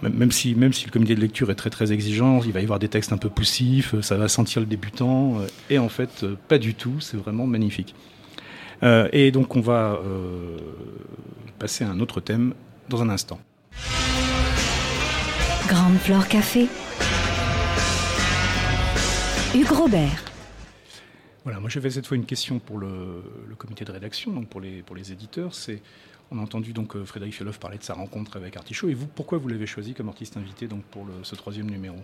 même 0.01 0.31
si, 0.31 0.55
même 0.55 0.73
si 0.73 0.85
le 0.85 0.91
comité 0.91 1.15
de 1.15 1.21
lecture 1.21 1.51
est 1.51 1.55
très 1.55 1.69
très 1.69 1.91
exigeant, 1.91 2.41
il 2.43 2.51
va 2.51 2.61
y 2.61 2.63
avoir 2.63 2.79
des 2.79 2.87
textes 2.87 3.11
un 3.11 3.17
peu 3.17 3.29
poussifs, 3.29 3.99
ça 4.01 4.15
va 4.15 4.27
sentir 4.27 4.61
le 4.61 4.65
débutant, 4.65 5.39
euh, 5.39 5.47
et 5.69 5.79
en 5.79 5.89
fait, 5.89 6.23
euh, 6.23 6.35
pas 6.47 6.57
du 6.57 6.73
tout. 6.73 6.99
C'est 6.99 7.17
vraiment 7.17 7.47
magnifique. 7.47 7.93
et 9.13 9.31
donc, 9.31 9.55
on 9.55 9.61
va 9.61 9.99
passer 11.59 11.83
à 11.83 11.89
un 11.89 11.99
autre 11.99 12.19
thème 12.19 12.55
dans 12.89 13.01
un 13.03 13.09
instant. 13.09 13.39
Grande 15.67 15.97
Flore 15.99 16.27
Café. 16.27 16.67
Hugues 19.53 19.71
Robert. 19.71 20.23
Voilà, 21.43 21.59
moi 21.59 21.69
j'avais 21.69 21.89
cette 21.89 22.07
fois 22.07 22.15
une 22.15 22.25
question 22.25 22.59
pour 22.59 22.77
le, 22.77 23.21
comité 23.57 23.83
de 23.83 23.91
rédaction, 23.91 24.31
donc 24.31 24.47
pour 24.47 24.61
les, 24.61 24.81
pour 24.81 24.95
les 24.95 25.11
éditeurs. 25.11 25.53
C'est, 25.53 25.81
on 26.31 26.39
a 26.39 26.41
entendu 26.41 26.71
donc 26.71 26.95
euh, 26.95 27.03
Frédéric 27.03 27.35
Fioloff 27.35 27.59
parler 27.59 27.77
de 27.77 27.83
sa 27.83 27.93
rencontre 27.93 28.37
avec 28.37 28.55
Artichaut. 28.55 28.87
Et 28.87 28.93
vous, 28.93 29.07
pourquoi 29.07 29.39
vous 29.39 29.49
l'avez 29.49 29.65
choisi 29.65 29.93
comme 29.93 30.07
artiste 30.07 30.37
invité 30.37 30.67
donc 30.67 30.83
pour 30.83 31.05
ce 31.23 31.35
troisième 31.35 31.69
numéro? 31.69 31.97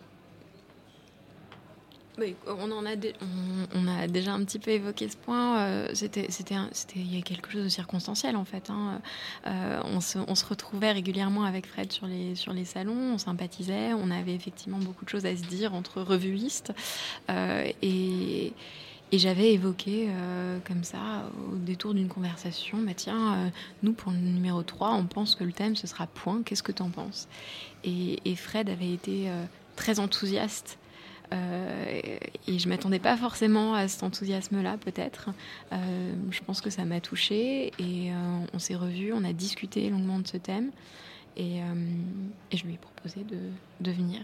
On, 2.48 2.72
en 2.72 2.86
a 2.86 2.96
on, 3.76 3.88
a 3.88 4.08
déjà 4.08 4.34
un 4.34 4.44
petit 4.44 4.60
peu 4.60 4.72
évoqué 4.72 5.08
ce 5.10 5.18
point. 5.18 5.60
Euh, 5.60 5.90
c'était, 5.94 6.28
il 6.96 7.16
y 7.16 7.20
a 7.20 7.22
quelque 7.22 7.52
chose 7.52 7.64
de 7.64 7.70
circonstanciel 7.70 8.36
en 8.36 8.46
fait. 8.46 8.70
Hein. 8.70 9.02
Euh, 9.46 9.80
on, 9.86 10.02
se, 10.02 10.20
on, 10.28 10.36
se, 10.36 10.46
retrouvait 10.46 10.92
régulièrement 10.92 11.44
avec 11.44 11.68
Fred 11.68 11.92
sur 11.92 12.08
les, 12.08 12.36
sur 12.36 12.54
les 12.54 12.66
salons, 12.66 13.14
on 13.14 13.18
sympathisait, 13.18 13.94
on 13.94 14.10
avait 14.12 14.34
effectivement 14.34 14.80
beaucoup 14.80 15.06
de 15.06 15.10
choses 15.10 15.26
à 15.26 15.36
se 15.36 15.44
dire 15.44 15.74
entre 15.74 16.02
revuistes. 16.02 16.74
Euh, 17.30 17.70
et, 17.82 18.54
et 19.12 19.20
j'avais 19.20 19.54
évoqué 19.54 20.10
comme 20.66 20.84
ça, 20.84 21.30
au 21.50 21.56
détour 21.56 21.94
d'une 21.94 22.10
conversation, 22.10 22.80
bah 22.80 22.92
tiens, 22.94 23.54
nous 23.82 23.94
pour 23.94 24.12
le 24.12 24.18
numéro 24.18 24.64
3, 24.64 24.96
on 24.96 25.06
pense 25.06 25.36
que 25.36 25.46
le 25.46 25.54
thème 25.54 25.78
ce 25.78 25.88
sera 25.88 26.08
point, 26.08 26.42
qu'est-ce 26.44 26.62
que 26.62 26.74
tu 26.74 26.82
en 26.82 26.90
penses? 26.90 27.30
Et, 27.86 28.36
Fred 28.36 28.70
avait 28.70 28.92
été 28.92 29.32
très 29.78 30.02
enthousiaste 30.02 30.78
et 31.32 32.60
je 32.60 32.70
m'attendais 32.70 33.00
pas 33.00 33.18
forcément 33.18 33.74
à 33.74 33.88
cet 33.88 34.04
enthousiasme-là, 34.04 34.78
peut-être. 34.78 35.30
Euh, 35.72 36.14
je 36.32 36.42
pense 36.42 36.62
que 36.62 36.70
ça 36.70 36.86
m'a 36.86 37.02
touchée 37.02 37.68
et 37.80 38.12
euh, 38.12 38.40
on 38.54 38.60
s'est 38.60 38.76
revus, 38.76 39.12
on 39.14 39.24
a 39.24 39.34
discuté 39.34 39.90
longuement 39.90 40.20
de 40.20 40.28
ce 40.28 40.38
thème 40.38 40.72
et, 41.36 41.58
et 42.52 42.58
je 42.58 42.66
lui 42.66 42.74
ai 42.74 42.78
proposé 42.78 43.24
de, 43.24 43.38
de 43.82 43.92
venir 43.92 44.22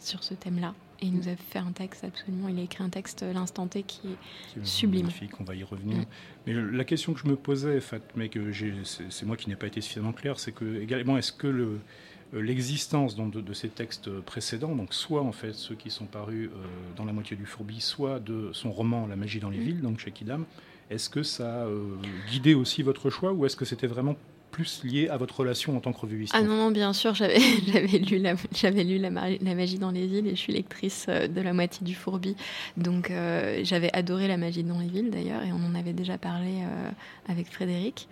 sur 0.00 0.24
ce 0.24 0.34
thème-là. 0.34 0.74
Et 1.00 1.06
il 1.06 1.14
nous 1.14 1.28
a 1.28 1.36
fait 1.36 1.58
un 1.58 1.72
texte 1.72 2.04
absolument. 2.04 2.48
Il 2.48 2.58
a 2.58 2.62
écrit 2.62 2.82
un 2.82 2.88
texte 2.88 3.22
l'instant 3.22 3.66
T 3.66 3.82
qui 3.82 4.08
est, 4.08 4.64
sublime. 4.64 5.06
Magnifique, 5.06 5.40
on 5.40 5.44
va 5.44 5.54
y 5.54 5.62
revenir. 5.62 5.98
Mm. 5.98 6.04
Mais 6.46 6.54
la 6.54 6.84
question 6.84 7.12
que 7.14 7.20
je 7.20 7.26
me 7.26 7.36
posais, 7.36 7.78
mais 8.16 8.28
que 8.28 8.52
c'est 8.82 9.26
moi 9.26 9.36
qui 9.36 9.48
n'ai 9.48 9.56
pas 9.56 9.66
été 9.66 9.80
suffisamment 9.80 10.12
clair, 10.12 10.38
c'est 10.38 10.52
que 10.52 10.80
également 10.80 11.16
est-ce 11.16 11.32
que 11.32 11.46
le 11.46 11.78
l'existence 12.32 13.16
de, 13.16 13.40
de, 13.40 13.52
ces 13.52 13.68
textes 13.68 14.10
précédents, 14.20 14.74
donc 14.74 14.94
soit 14.94 15.22
en 15.22 15.32
fait 15.32 15.54
ceux 15.54 15.74
qui 15.74 15.90
sont 15.90 16.06
parus 16.06 16.50
dans 16.96 17.04
la 17.04 17.12
moitié 17.12 17.36
du 17.36 17.46
fourbi, 17.46 17.80
soit 17.80 18.18
de 18.18 18.50
son 18.52 18.72
roman 18.72 19.06
La 19.06 19.16
magie 19.16 19.40
dans 19.40 19.50
les 19.50 19.58
mm. 19.58 19.62
villes, 19.62 19.80
donc 19.82 19.98
chez 19.98 20.10
Kidam, 20.10 20.44
est-ce 20.90 21.08
que 21.08 21.22
ça 21.22 21.64
a 21.64 21.68
guidé 22.30 22.54
aussi 22.54 22.82
votre 22.82 23.10
choix 23.10 23.32
ou 23.32 23.46
est-ce 23.46 23.56
que 23.56 23.64
c'était 23.64 23.86
vraiment 23.86 24.16
plus 24.54 24.84
lié 24.84 25.08
à 25.08 25.16
votre 25.16 25.40
relation 25.40 25.76
en 25.76 25.80
tant 25.80 25.92
que 25.92 26.00
revuiste 26.02 26.32
Ah 26.36 26.40
non, 26.40 26.54
non, 26.54 26.70
bien 26.70 26.92
sûr, 26.92 27.12
j'avais 27.12 27.38
lu, 27.98 28.18
la, 28.18 28.34
lu 28.84 28.98
la, 28.98 29.54
magie 29.54 29.78
dans 29.80 29.90
les 29.90 30.06
villes 30.06 30.28
et 30.28 30.36
je 30.36 30.40
suis 30.40 30.52
lectrice 30.52 31.06
euh, 31.08 31.26
de 31.26 31.40
la 31.40 31.52
moitié 31.52 31.84
du 31.84 31.94
fourbi. 31.96 32.36
Donc 32.76 33.10
euh, 33.10 33.60
j'avais 33.64 33.92
adoré 33.92 34.28
la 34.28 34.36
magie 34.36 34.62
dans 34.62 34.78
les 34.78 34.86
villes 34.86 35.10
d'ailleurs 35.10 35.42
et 35.42 35.50
on 35.50 35.56
en 35.56 35.74
avait 35.74 35.92
déjà 35.92 36.18
parlé 36.18 36.62
euh, 36.62 36.90
avec 37.28 37.50
Frédéric. 37.50 38.08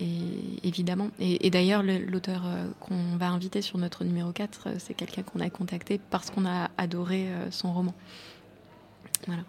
Et 0.00 0.66
évidemment, 0.66 1.10
et, 1.18 1.50
d'ailleurs 1.50 1.82
l'auteur 1.82 2.44
qu'on 2.80 3.16
va 3.16 3.28
inviter 3.28 3.62
sur 3.62 3.78
notre 3.78 4.04
numéro 4.04 4.30
4, 4.30 4.78
c'est 4.78 4.94
quelqu'un 4.94 5.22
qu'on 5.22 5.40
a 5.40 5.50
contacté 5.50 6.00
parce 6.10 6.30
qu'on 6.30 6.46
a 6.46 6.70
adoré 6.78 7.26
son 7.50 7.72
roman. 7.72 7.94
Voilà 9.26 9.42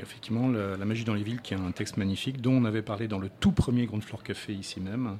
effectivement, 0.00 0.48
la, 0.48 0.84
magie 0.84 1.04
dans 1.04 1.14
les 1.14 1.22
villes, 1.22 1.40
qui 1.40 1.54
est 1.54 1.56
un 1.56 1.72
texte 1.72 1.96
magnifique, 1.96 2.40
dont 2.40 2.52
on 2.52 2.64
avait 2.64 2.82
parlé 2.82 3.08
dans 3.08 3.18
le 3.18 3.28
tout 3.40 3.52
premier 3.52 3.86
Grand 3.86 4.00
Floor 4.00 4.22
Café 4.22 4.52
ici 4.52 4.80
même, 4.80 5.18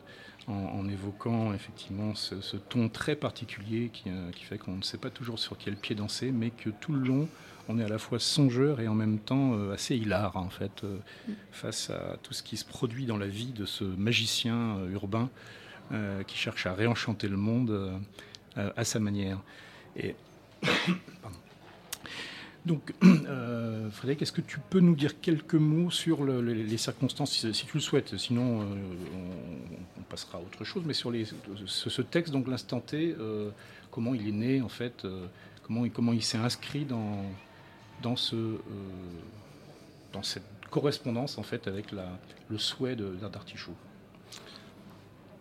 en, 0.49 0.89
évoquant 0.89 1.53
effectivement 1.55 2.15
ce, 2.15 2.57
ton 2.57 2.89
très 2.89 3.17
particulier 3.17 3.91
qui, 3.93 4.09
euh, 4.09 4.31
qui 4.33 4.45
fait 4.45 4.59
qu'on 4.59 4.77
ne 4.77 4.83
sait 4.83 4.99
pas 4.99 5.11
toujours 5.11 5.39
sur 5.39 5.57
quel 5.57 5.77
pied 5.77 5.95
danser, 5.95 6.33
mais 6.33 6.51
que 6.51 6.71
tout 6.71 6.93
le 6.93 7.07
long, 7.07 7.29
on 7.69 7.79
est 7.79 7.85
à 7.85 7.89
la 7.89 7.99
fois 7.99 8.19
songeur 8.19 8.81
et 8.81 8.89
en 8.89 8.95
même 8.95 9.19
temps 9.19 9.55
euh, 9.55 9.73
assez 9.73 9.97
hilar, 9.97 10.37
en 10.37 10.51
fait, 10.51 10.83
euh, 10.85 10.99
face 11.53 11.91
à 11.91 12.17
tout 12.23 12.35
ce 12.35 12.43
qui 12.43 12.57
se 12.57 12.65
produit 12.65 13.07
dans 13.07 13.19
la 13.19 13.29
vie 13.29 13.53
de 13.53 13.65
ce 13.65 13.85
magicien 13.85 14.79
urbain 14.91 15.31
qui 16.27 16.39
cherche 16.39 16.65
à 16.65 16.73
réenchanter 16.73 17.29
le 17.29 17.37
monde 17.37 18.01
à 18.57 18.83
sa 18.83 18.99
manière. 18.99 19.39
Et. 19.95 20.15
Pardon. 21.21 21.42
Donc, 22.65 22.95
euh, 23.05 23.91
Frédéric, 23.91 24.23
est-ce 24.23 24.33
que 24.33 24.41
tu 24.41 24.61
peux 24.71 24.81
nous 24.81 24.95
dire 24.95 25.21
quelques 25.21 25.55
mots 25.55 25.91
sur 25.91 26.25
les, 26.25 26.77
circonstances, 26.79 27.33
si, 27.53 27.67
tu 27.67 27.75
le 27.77 27.81
souhaites? 27.81 28.17
Sinon, 28.17 28.63
euh, 28.63 28.65
on, 29.99 30.03
passera 30.03 30.39
à 30.39 30.41
autre 30.41 30.63
chose. 30.65 30.85
Mais 30.87 30.95
sur 30.95 31.11
les, 31.11 31.27
ce, 31.67 32.03
texte, 32.03 32.33
donc 32.33 32.47
l'instant 32.47 32.81
T, 32.81 33.17
euh, 33.19 33.51
comment 33.91 34.15
il 34.15 34.29
est 34.29 34.33
né 34.33 34.63
en 34.63 34.69
fait 34.69 35.07
Comment, 35.65 35.89
comment 35.89 36.13
il 36.13 36.23
s'est 36.23 36.39
inscrit 36.39 36.85
dans, 36.85 37.25
dans, 38.03 38.17
ce, 38.17 38.59
dans 40.13 40.23
cette 40.23 40.43
correspondance 40.71 41.39
en 41.39 41.43
fait 41.43 41.67
avec 41.69 41.93
la, 41.93 42.19
le 42.51 42.59
souhait 42.59 42.97
d'Artichaut? 42.97 43.75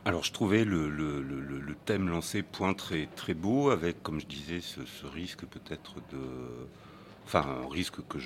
Alors 0.06 0.24
je 0.24 0.32
trouvais 0.32 0.64
le, 0.64 1.76
thème 1.86 2.08
lancé 2.08 2.44
point 2.44 2.74
très, 2.74 3.08
très 3.16 3.34
beau, 3.34 3.72
avec, 3.72 4.02
comme 4.04 4.22
je 4.22 4.28
disais, 4.28 4.62
ce 4.62 5.06
risque 5.08 5.46
peut-être 5.46 5.96
de, 6.12 6.20
enfin 7.26 7.62
un 7.64 7.70
risque 7.70 8.06
que 8.08 8.18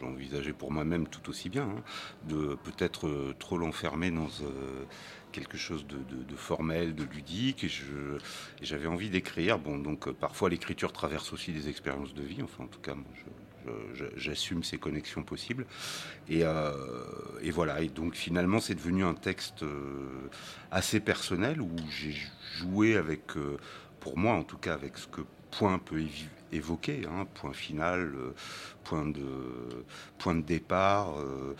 j'envisageais 0.00 0.52
pour 0.52 0.72
moi-même 0.72 1.06
tout 1.08 1.28
aussi 1.30 1.48
bien, 1.48 1.64
hein, 1.64 1.82
de 2.28 2.56
peut-être 2.62 3.06
euh, 3.06 3.34
trop 3.38 3.58
l'enfermer 3.58 4.10
dans 4.10 4.28
euh, 4.42 4.84
quelque 5.32 5.56
chose 5.56 5.86
de, 5.86 6.36
formel, 6.36 6.94
de 6.94 7.04
ludique, 7.04 7.64
et 7.64 7.70
j'avais 8.62 8.86
envie 8.86 9.10
d'écrire. 9.10 9.58
Bon, 9.58 9.78
donc 9.78 10.08
euh, 10.08 10.12
parfois 10.12 10.50
l'écriture 10.50 10.92
traverse 10.92 11.32
aussi 11.32 11.52
des 11.52 11.68
expériences 11.68 12.14
de 12.14 12.22
vie, 12.22 12.42
enfin 12.42 12.64
en 12.64 12.68
tout 12.68 12.80
cas 12.80 12.94
moi 12.94 13.06
j'assume 14.16 14.62
ces 14.62 14.76
connexions 14.76 15.22
possibles. 15.22 15.64
Et, 16.28 16.42
et, 17.40 17.50
voilà, 17.50 17.80
et 17.80 17.88
donc 17.88 18.14
finalement 18.14 18.60
c'est 18.60 18.74
devenu 18.74 19.04
un 19.04 19.14
texte 19.14 19.64
assez 20.70 21.00
personnel 21.00 21.62
où 21.62 21.74
j'ai 21.88 22.14
joué 22.58 22.98
avec, 22.98 23.22
pour 24.00 24.18
moi 24.18 24.34
en 24.34 24.42
tout 24.42 24.58
cas, 24.58 24.74
avec 24.74 24.98
ce 24.98 25.06
que 25.06 25.22
point 25.58 25.78
peut 25.78 26.02
évoqué, 26.52 27.02
hein, 27.08 27.26
point 27.34 27.52
final, 27.52 28.12
euh, 28.14 28.34
point, 28.84 29.06
de, 29.06 29.84
point 30.18 30.34
de 30.34 30.42
départ, 30.42 31.18
euh, 31.18 31.54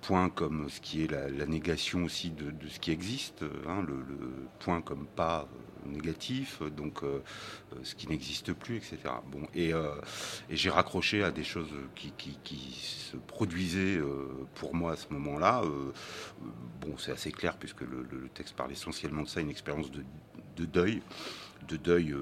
point 0.00 0.28
comme 0.30 0.68
ce 0.68 0.80
qui 0.80 1.04
est 1.04 1.10
la, 1.10 1.46
négation 1.46 2.04
aussi 2.04 2.30
de, 2.30 2.52
ce 2.68 2.78
qui 2.78 2.90
existe, 2.90 3.44
hein, 3.66 3.84
le, 3.86 4.02
point 4.60 4.80
comme 4.80 5.06
pas 5.06 5.48
négatif, 5.86 6.62
donc 6.76 7.02
euh, 7.02 7.20
ce 7.82 7.94
qui 7.94 8.08
n'existe 8.08 8.52
plus, 8.52 8.76
etc. 8.76 8.98
Bon, 9.30 9.42
et, 9.54 9.72
j'ai 10.50 10.70
raccroché 10.70 11.22
à 11.22 11.30
des 11.30 11.44
choses 11.44 11.72
qui, 11.94 12.12
se 12.80 13.16
produisaient 13.16 14.00
pour 14.54 14.74
moi 14.74 14.92
à 14.92 14.96
ce 14.96 15.12
moment-là. 15.12 15.62
bon, 16.80 16.96
c'est 16.98 17.12
assez 17.12 17.32
clair 17.32 17.56
puisque 17.56 17.82
le, 17.82 18.28
texte 18.34 18.54
parle 18.54 18.72
essentiellement 18.72 19.22
de 19.22 19.28
ça, 19.28 19.40
une 19.40 19.50
expérience 19.50 19.90
de, 19.90 20.04
de 20.56 20.64
deuil, 20.64 21.02
de 21.68 21.76
deuil 21.76 22.14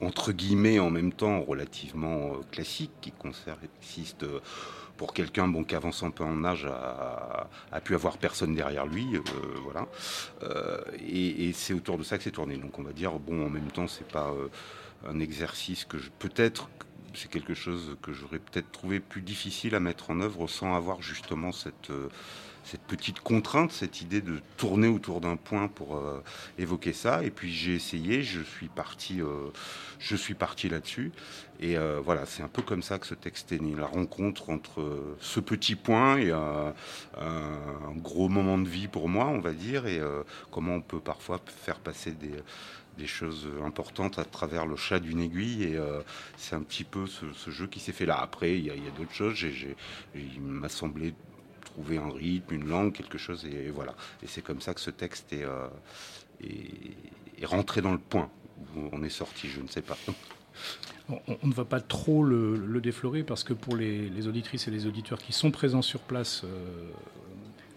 entre 0.00 0.32
guillemets 0.32 0.78
en 0.78 0.90
même 0.90 1.12
temps 1.12 1.40
relativement 1.42 2.32
euh, 2.32 2.36
classique 2.50 2.92
qui 3.00 3.12
consiste 3.12 4.22
euh, 4.22 4.40
pour 4.96 5.12
quelqu'un 5.12 5.46
bon 5.48 5.64
qui 5.64 5.74
avance 5.74 6.02
un 6.02 6.10
peu 6.10 6.24
en 6.24 6.44
âge 6.44 6.66
a, 6.66 7.80
pu 7.84 7.94
avoir 7.94 8.18
personne 8.18 8.54
derrière 8.54 8.86
lui 8.86 9.16
euh, 9.16 9.20
voilà. 9.62 9.86
Et, 11.08 11.52
c'est 11.52 11.72
autour 11.72 11.98
de 11.98 12.02
ça 12.02 12.18
que 12.18 12.24
c'est 12.24 12.32
tourné. 12.32 12.56
Donc 12.56 12.78
on 12.80 12.82
va 12.82 12.92
dire 12.92 13.12
bon 13.18 13.46
en 13.46 13.50
même 13.50 13.70
temps 13.70 13.86
c'est 13.86 14.08
pas 14.08 14.32
un 15.06 15.20
exercice 15.20 15.84
que 15.84 15.98
je 15.98 16.10
peut-être 16.18 16.68
c'est 17.14 17.30
quelque 17.30 17.54
chose 17.54 17.96
que 18.02 18.12
j'aurais 18.12 18.38
peut-être 18.38 18.70
trouvé 18.72 19.00
plus 19.00 19.22
difficile 19.22 19.74
à 19.74 19.80
mettre 19.80 20.10
en 20.10 20.20
œuvre 20.20 20.46
sans 20.46 20.74
avoir 20.74 21.02
justement 21.02 21.52
cette 21.52 21.90
cette 22.68 22.82
petite 22.82 23.20
contrainte, 23.20 23.72
cette 23.72 24.02
idée 24.02 24.20
de 24.20 24.40
tourner 24.58 24.88
autour 24.88 25.22
d'un 25.22 25.36
point 25.36 25.68
pour 25.68 25.96
euh, 25.96 26.22
évoquer 26.58 26.92
ça. 26.92 27.24
Et 27.24 27.30
puis 27.30 27.50
j'ai 27.50 27.74
essayé, 27.74 28.22
je 28.22 28.42
suis 28.42 28.68
parti, 28.68 29.22
euh, 29.22 29.50
là-dessus. 30.70 31.10
Et 31.60 31.78
euh, 31.78 32.00
voilà, 32.04 32.26
c'est 32.26 32.42
un 32.42 32.48
peu 32.48 32.60
comme 32.60 32.82
ça 32.82 32.98
que 32.98 33.06
ce 33.06 33.14
texte 33.14 33.52
est 33.52 33.58
né. 33.58 33.74
La 33.74 33.86
rencontre 33.86 34.50
entre 34.50 35.16
ce 35.18 35.40
petit 35.40 35.76
point 35.76 36.18
et 36.18 36.30
un 36.30 36.74
gros 37.96 38.28
moment 38.28 38.58
de 38.58 38.68
vie 38.68 38.86
pour 38.86 39.08
moi, 39.08 39.26
on 39.26 39.40
va 39.40 39.52
dire, 39.52 39.86
et 39.86 40.00
comment 40.50 40.74
on 40.74 40.80
peut 40.80 41.00
parfois 41.00 41.40
faire 41.46 41.80
passer 41.80 42.12
des, 42.12 42.32
choses 43.06 43.48
importantes 43.64 44.18
à 44.18 44.24
travers 44.24 44.66
le 44.66 44.76
chat 44.76 44.98
d'une 44.98 45.20
aiguille. 45.20 45.64
Et 45.64 45.78
c'est 46.36 46.56
un 46.56 46.62
petit 46.62 46.84
peu 46.84 47.06
ce, 47.06 47.50
jeu 47.50 47.66
qui 47.66 47.80
s'est 47.80 47.92
fait 47.92 48.06
là. 48.06 48.18
Après, 48.20 48.58
il 48.58 48.66
y 48.66 48.70
a, 48.70 48.74
d'autres 48.96 49.12
choses. 49.12 49.44
il 50.14 50.40
m'a 50.40 50.68
semblé 50.68 51.14
trouver 51.78 51.98
un 51.98 52.10
rythme, 52.10 52.54
une 52.54 52.68
langue, 52.68 52.92
quelque 52.92 53.18
chose, 53.18 53.46
et, 53.46 53.70
voilà. 53.70 53.94
Et 54.22 54.26
c'est 54.26 54.42
comme 54.42 54.60
ça 54.60 54.74
que 54.74 54.80
ce 54.80 54.90
texte 54.90 55.32
est, 55.32 55.44
euh, 55.44 55.68
est, 56.42 57.46
rentré 57.46 57.80
dans 57.80 57.92
le 57.92 57.98
point. 57.98 58.30
On 58.92 59.02
est 59.04 59.08
sorti, 59.10 59.48
je 59.48 59.60
ne 59.60 59.68
sais 59.68 59.82
pas. 59.82 59.96
On, 61.08 61.46
ne 61.46 61.54
va 61.54 61.64
pas 61.64 61.80
trop 61.80 62.24
le, 62.24 62.80
déflorer 62.80 63.22
parce 63.22 63.44
que 63.44 63.52
pour 63.52 63.76
les, 63.76 64.26
auditrices 64.26 64.68
et 64.68 64.70
les 64.70 64.86
auditeurs 64.86 65.18
qui 65.18 65.32
sont 65.32 65.50
présents 65.50 65.82
sur 65.82 66.00
place 66.00 66.42
euh, 66.44 66.90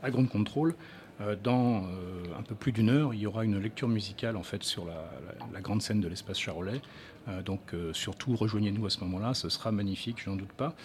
à 0.02 0.10
Grande 0.10 0.30
Contrôle, 0.30 0.72
euh, 0.72 1.01
dans 1.44 1.84
un 2.38 2.42
peu 2.44 2.56
plus 2.56 2.72
d'une 2.72 2.90
heure, 2.90 3.14
il 3.14 3.20
y 3.20 3.28
aura 3.28 3.44
une 3.44 3.60
lecture 3.60 3.88
musicale 3.88 4.36
en 4.36 4.44
fait 4.44 4.64
sur 4.64 4.86
la, 4.86 5.62
grande 5.62 5.82
scène 5.82 6.02
de 6.02 6.08
l'espace 6.08 6.40
Charolais. 6.40 6.82
donc 7.46 7.74
surtout 7.94 8.36
rejoignez-nous 8.36 8.86
à 8.86 8.90
ce 8.90 9.00
moment-là, 9.02 9.34
ce 9.34 9.50
sera 9.50 9.72
magnifique, 9.72 10.22
je 10.24 10.30
n'en 10.30 10.36
doute 10.36 10.54
pas. 10.54 10.76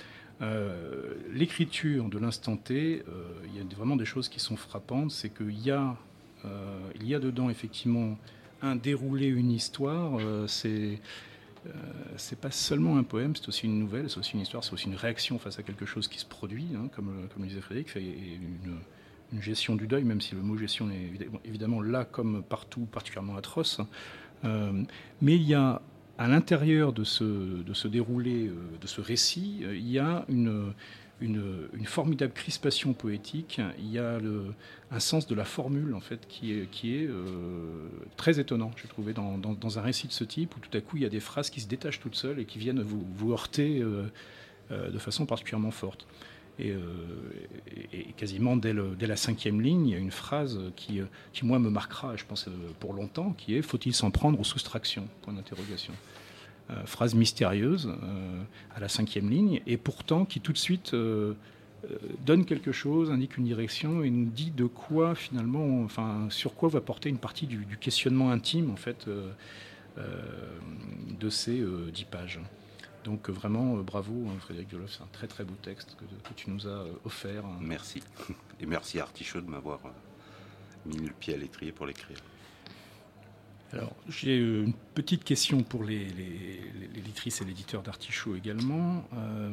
Euh, 0.42 1.14
l'écriture 1.32 2.08
de 2.08 2.18
l'instant 2.18 2.56
T, 2.56 3.02
euh, 3.08 3.24
il 3.46 3.56
y 3.56 3.60
a 3.60 3.76
vraiment 3.76 3.96
des 3.96 4.04
choses 4.04 4.28
qui 4.28 4.40
sont 4.40 4.56
frappantes. 4.56 5.10
C'est 5.10 5.30
qu'il 5.30 5.58
y, 5.60 5.70
a, 5.70 5.96
euh, 6.44 6.90
il 6.96 7.08
y 7.08 7.14
a 7.14 7.18
dedans 7.18 7.48
effectivement 7.48 8.18
un 8.62 8.76
déroulé, 8.76 9.26
une 9.26 9.50
histoire. 9.50 10.20
c'est 10.48 11.00
c'est 12.16 12.38
pas 12.38 12.52
seulement 12.52 12.96
un 12.96 13.02
poème, 13.02 13.34
c'est 13.34 13.48
aussi 13.48 13.66
une 13.66 13.80
nouvelle, 13.80 14.08
c'est 14.08 14.18
aussi 14.18 14.34
une 14.34 14.40
histoire, 14.42 14.62
c'est 14.62 14.72
aussi 14.72 14.86
une 14.86 14.94
réaction 14.94 15.36
face 15.40 15.58
à 15.58 15.64
quelque 15.64 15.84
chose 15.84 16.06
qui 16.06 16.20
se 16.20 16.24
produit, 16.24 16.68
hein, 16.76 16.88
comme, 16.94 17.28
le 17.40 17.46
disait 17.48 17.60
Frédéric, 17.60 17.88
une, 19.32 19.42
gestion 19.42 19.76
du 19.76 19.86
deuil, 19.86 20.04
même 20.04 20.20
si 20.20 20.34
le 20.34 20.42
mot 20.42 20.56
gestion 20.56 20.90
est 20.90 21.28
évidemment 21.44 21.82
là 21.82 22.04
comme 22.04 22.42
partout 22.42 22.86
particulièrement 22.86 23.36
atroce. 23.36 23.80
mais 24.42 25.36
il 25.36 25.42
y 25.42 25.54
a 25.54 25.82
à 26.18 26.28
l'intérieur 26.28 26.92
de 26.92 27.04
ce, 27.04 27.24
de 27.24 27.74
ce 27.74 27.88
déroulé, 27.88 28.46
euh, 28.46 28.54
de 28.80 28.86
ce 28.86 29.00
récit, 29.00 29.60
euh, 29.62 29.76
il 29.76 29.88
y 29.88 29.98
a 29.98 30.24
une, 30.28 30.72
une, 31.20 31.84
formidable 31.84 32.32
crispation 32.32 32.92
poétique. 32.94 33.60
Il 33.78 33.90
y 33.90 33.98
a 33.98 34.18
un 34.90 35.00
sens 35.00 35.26
de 35.26 35.34
la 35.34 35.44
formule 35.44 35.94
en 35.94 36.00
fait 36.00 36.26
qui 36.28 36.52
est, 36.52 36.70
qui 36.70 36.96
est 36.96 37.06
euh, 37.06 37.88
très 38.16 38.40
étonnant. 38.40 38.70
J'ai 38.80 38.88
trouvé 38.88 39.12
dans, 39.12 39.38
dans, 39.38 39.78
un 39.78 39.82
récit 39.82 40.06
de 40.06 40.12
ce 40.12 40.24
type 40.24 40.56
où 40.56 40.60
tout 40.60 40.76
à 40.76 40.80
coup 40.80 40.96
il 40.96 41.02
y 41.02 41.06
a 41.06 41.10
des 41.10 41.20
phrases 41.20 41.50
qui 41.50 41.60
se 41.60 41.68
détachent 41.68 42.00
toutes 42.00 42.16
seules 42.16 42.38
et 42.38 42.44
qui 42.44 42.58
viennent 42.58 42.82
vous, 42.82 43.06
vous 43.14 43.32
heurter 43.32 43.82
de 44.70 44.98
façon 44.98 45.26
particulièrement 45.26 45.70
forte. 45.70 46.06
Et, 46.58 46.74
quasiment 48.16 48.56
dès, 48.56 48.72
la 48.72 49.16
cinquième 49.16 49.60
ligne, 49.60 49.88
il 49.88 49.92
y 49.92 49.94
a 49.94 49.98
une 49.98 50.10
phrase 50.10 50.58
qui, 50.74 51.00
qui 51.32 51.44
moi 51.44 51.58
me 51.58 51.68
marquera, 51.70 52.16
je 52.16 52.24
pense, 52.24 52.48
pour 52.80 52.94
longtemps, 52.94 53.34
qui 53.36 53.56
est 53.56 53.62
Faut-il 53.62 53.94
s'en 53.94 54.10
prendre 54.10 54.40
aux 54.40 54.44
soustractions? 54.44 55.06
Point 55.22 55.34
d'interrogation. 55.34 55.92
phrase 56.86 57.14
mystérieuse 57.14 57.92
à 58.74 58.80
la 58.80 58.88
cinquième 58.88 59.28
ligne, 59.28 59.60
et 59.66 59.76
pourtant 59.76 60.24
qui 60.24 60.40
tout 60.40 60.52
de 60.52 60.58
suite 60.58 60.94
donne 62.24 62.44
quelque 62.46 62.72
chose, 62.72 63.10
indique 63.10 63.36
une 63.36 63.44
direction 63.44 64.02
et 64.02 64.10
nous 64.10 64.24
dit 64.24 64.50
de 64.50 64.64
quoi 64.64 65.14
finalement, 65.14 65.82
enfin 65.84 66.26
sur 66.30 66.54
quoi 66.54 66.70
va 66.70 66.80
porter 66.80 67.10
une 67.10 67.18
partie 67.18 67.46
du, 67.46 67.66
questionnement 67.78 68.30
intime 68.30 68.70
en 68.70 68.76
fait 68.76 69.06
de 69.96 71.30
ces 71.30 71.62
dix 71.92 72.06
pages. 72.06 72.40
Donc 73.06 73.30
vraiment, 73.30 73.76
bravo 73.76 74.26
hein, 74.28 74.34
Frédéric 74.40 74.68
Joloff, 74.68 74.96
c'est 74.96 75.02
un 75.04 75.08
très 75.12 75.28
très 75.28 75.44
beau 75.44 75.54
texte 75.62 75.96
que, 75.96 76.34
tu 76.34 76.50
nous 76.50 76.66
as 76.66 76.84
offert. 77.04 77.44
Merci. 77.60 78.02
Et 78.60 78.66
merci 78.66 78.98
à 78.98 79.04
Artichaut 79.04 79.40
de 79.40 79.48
m'avoir 79.48 79.78
mis 80.84 80.96
le 80.96 81.12
pied 81.12 81.32
à 81.34 81.36
l'étrier 81.36 81.70
pour 81.70 81.86
l'écrire. 81.86 82.18
Alors, 83.72 83.94
j'ai 84.08 84.36
une 84.36 84.72
petite 84.94 85.22
question 85.22 85.62
pour 85.62 85.84
les, 85.84 86.06
lectrices 86.96 87.40
et 87.42 87.44
l'éditeur 87.44 87.82
d'Artichaut 87.82 88.34
également. 88.34 89.04
Euh, 89.14 89.50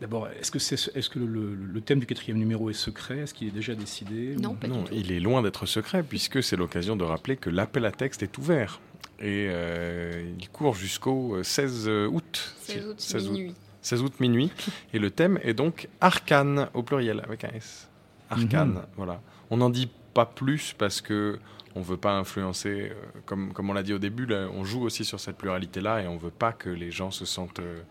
d'abord, 0.00 0.28
est-ce 0.28 0.52
que, 0.52 1.18
le, 1.18 1.80
thème 1.80 1.98
du 1.98 2.06
quatrième 2.06 2.38
numéro 2.38 2.70
est 2.70 2.74
secret? 2.74 3.18
Est-ce 3.18 3.34
qu'il 3.34 3.48
est 3.48 3.52
déjà 3.52 3.74
décidé? 3.74 4.36
Non, 4.36 4.54
pas 4.54 4.68
non 4.68 4.84
il 4.92 5.10
est 5.10 5.20
loin 5.20 5.42
d'être 5.42 5.66
secret, 5.66 6.04
puisque 6.04 6.44
c'est 6.44 6.56
l'occasion 6.56 6.94
de 6.94 7.02
rappeler 7.02 7.36
que 7.36 7.50
l'appel 7.50 7.84
à 7.86 7.90
texte 7.90 8.22
est 8.22 8.38
ouvert. 8.38 8.80
Et 9.20 9.48
euh, 9.48 10.32
il 10.38 10.48
court 10.50 10.74
jusqu'au 10.74 11.42
16 11.42 11.88
août. 12.10 12.54
16 12.62 12.86
août, 12.86 12.94
16 13.00 13.28
minuit. 13.30 13.54
16 13.82 14.02
août 14.02 14.20
minuit. 14.20 14.50
et 14.92 14.98
le 14.98 15.10
thème 15.10 15.38
est 15.42 15.54
donc 15.54 15.88
arcane 16.00 16.68
au 16.74 16.82
pluriel, 16.82 17.20
avec 17.24 17.44
un 17.44 17.50
S. 17.50 17.88
Arcane, 18.30 18.74
mhm. 18.74 18.86
voilà. 18.96 19.20
On 19.50 19.58
n'en 19.58 19.70
dit 19.70 19.90
pas 20.14 20.26
plus 20.26 20.74
parce 20.76 21.00
que 21.00 21.38
on 21.74 21.80
veut 21.80 21.96
pas 21.96 22.16
influencer, 22.16 22.92
euh, 22.92 23.20
comme, 23.26 23.52
comme 23.52 23.70
on 23.70 23.72
l'a 23.72 23.82
dit 23.82 23.92
au 23.92 23.98
début, 23.98 24.28
on 24.32 24.64
joue 24.64 24.82
aussi 24.82 25.04
sur 25.04 25.20
cette 25.20 25.36
pluralité-là 25.36 26.02
et 26.02 26.06
on 26.06 26.16
veut 26.16 26.30
pas 26.30 26.52
que 26.52 26.70
les 26.70 26.90
gens 26.90 27.10
se 27.10 27.24
sentent 27.24 27.58
euh, 27.58 27.82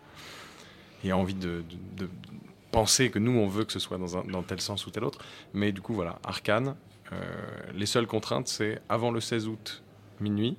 aient 1.04 1.12
envie 1.12 1.34
de, 1.34 1.63
penser 2.71 3.12
que 3.12 3.19
nous 3.19 3.34
on 3.34 3.47
veut 3.47 3.65
que 3.65 3.71
ce 3.71 3.78
soit 3.78 3.99
dans, 3.99 4.17
un, 4.17 4.23
dans 4.23 4.41
tel 4.41 4.60
sens 4.60 4.88
ou 4.88 4.89
tel 4.89 5.04
autre. 5.04 5.19
Mais 5.54 5.71
du 5.71 5.82
coup 5.82 5.93
voilà, 5.93 6.19
arcane. 6.23 6.76
Euh, 7.12 7.21
les 7.76 7.86
seules 7.86 8.08
contraintes 8.08 8.47
c'est 8.47 8.82
avant 8.89 9.12
le 9.12 9.19
16 9.19 9.47
août 9.47 9.84
minuit, 10.21 10.58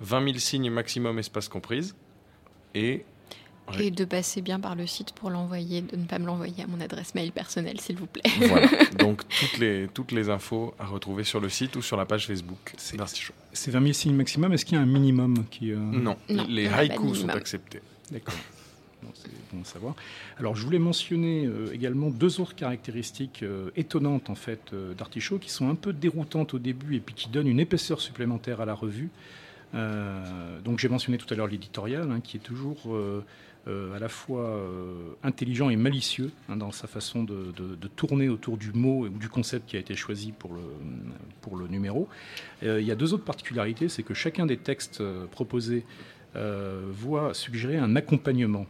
20 0.00 0.24
000 0.24 0.38
signes 0.38 0.70
maximum 0.70 1.18
espace 1.18 1.48
comprise 1.48 1.94
et 2.74 3.04
et 3.78 3.90
de 3.90 4.04
passer 4.04 4.42
bien 4.42 4.60
par 4.60 4.74
le 4.74 4.86
site 4.86 5.12
pour 5.12 5.30
l'envoyer, 5.30 5.82
de 5.82 5.96
ne 5.96 6.04
pas 6.04 6.18
me 6.18 6.26
l'envoyer 6.26 6.62
à 6.62 6.66
mon 6.66 6.80
adresse 6.80 7.14
mail 7.14 7.32
personnelle, 7.32 7.80
s'il 7.80 7.96
vous 7.96 8.06
plaît. 8.06 8.22
Voilà. 8.38 8.68
Donc 8.98 9.22
toutes 9.28 9.58
les, 9.58 9.88
toutes 9.92 10.12
les 10.12 10.28
infos 10.28 10.74
à 10.78 10.86
retrouver 10.86 11.24
sur 11.24 11.40
le 11.40 11.48
site 11.48 11.76
ou 11.76 11.82
sur 11.82 11.96
la 11.96 12.06
page 12.06 12.26
Facebook 12.26 12.74
d'Artichaut. 12.94 13.34
C'est 13.52 13.70
20 13.70 13.80
000 13.80 13.92
signes 13.92 14.14
maximum. 14.14 14.52
Est-ce 14.52 14.64
qu'il 14.64 14.76
y 14.76 14.78
a 14.78 14.82
un 14.82 14.86
minimum 14.86 15.44
qui 15.50 15.72
euh, 15.72 15.76
non. 15.76 16.16
les 16.28 16.68
haïkus 16.68 17.20
sont 17.20 17.28
acceptés. 17.28 17.80
D'accord. 18.10 18.34
c'est 19.14 19.30
bon 19.52 19.62
à 19.62 19.64
savoir. 19.64 19.94
Alors, 20.38 20.54
je 20.54 20.64
voulais 20.64 20.78
mentionner 20.78 21.46
euh, 21.46 21.72
également 21.72 22.10
deux 22.10 22.40
autres 22.40 22.54
caractéristiques 22.54 23.42
euh, 23.42 23.70
étonnantes 23.76 24.30
en 24.30 24.36
fait 24.36 24.74
d'Artichaut 24.96 25.38
qui 25.38 25.50
sont 25.50 25.68
un 25.68 25.74
peu 25.74 25.92
déroutantes 25.92 26.54
au 26.54 26.58
début 26.58 26.96
et 26.96 27.00
puis 27.00 27.14
qui 27.14 27.28
donnent 27.28 27.48
une 27.48 27.60
épaisseur 27.60 28.00
supplémentaire 28.00 28.60
à 28.60 28.64
la 28.64 28.74
revue. 28.74 29.10
Donc, 30.64 30.78
j'ai 30.78 30.88
mentionné 30.88 31.18
tout 31.18 31.32
à 31.32 31.36
l'heure 31.36 31.46
l'éditorial 31.48 32.10
hein, 32.10 32.20
qui 32.20 32.38
est 32.38 32.40
toujours 32.40 32.88
euh, 33.68 33.96
à 33.96 33.98
la 33.98 34.08
fois 34.08 34.44
euh, 34.44 35.10
intelligent 35.24 35.70
et 35.70 35.76
malicieux 35.76 36.30
hein, 36.48 36.56
dans 36.56 36.70
sa 36.70 36.86
façon 36.86 37.24
de, 37.24 37.52
tourner 37.96 38.28
autour 38.28 38.58
du 38.58 38.72
mot 38.72 39.06
ou 39.06 39.08
du 39.08 39.28
concept 39.28 39.68
qui 39.68 39.76
a 39.76 39.80
été 39.80 39.96
choisi 39.96 40.30
pour 40.30 40.54
le, 40.54 41.66
numéro. 41.66 42.08
Euh, 42.62 42.80
il 42.80 42.86
y 42.86 42.92
a 42.92 42.94
deux 42.94 43.12
autres 43.12 43.24
particularités, 43.24 43.88
c'est 43.88 44.04
que 44.04 44.14
chacun 44.14 44.46
des 44.46 44.56
textes 44.56 45.02
proposés 45.32 45.84
voit 46.90 47.32
suggérer 47.32 47.78
un 47.78 47.96
accompagnement. 47.96 48.66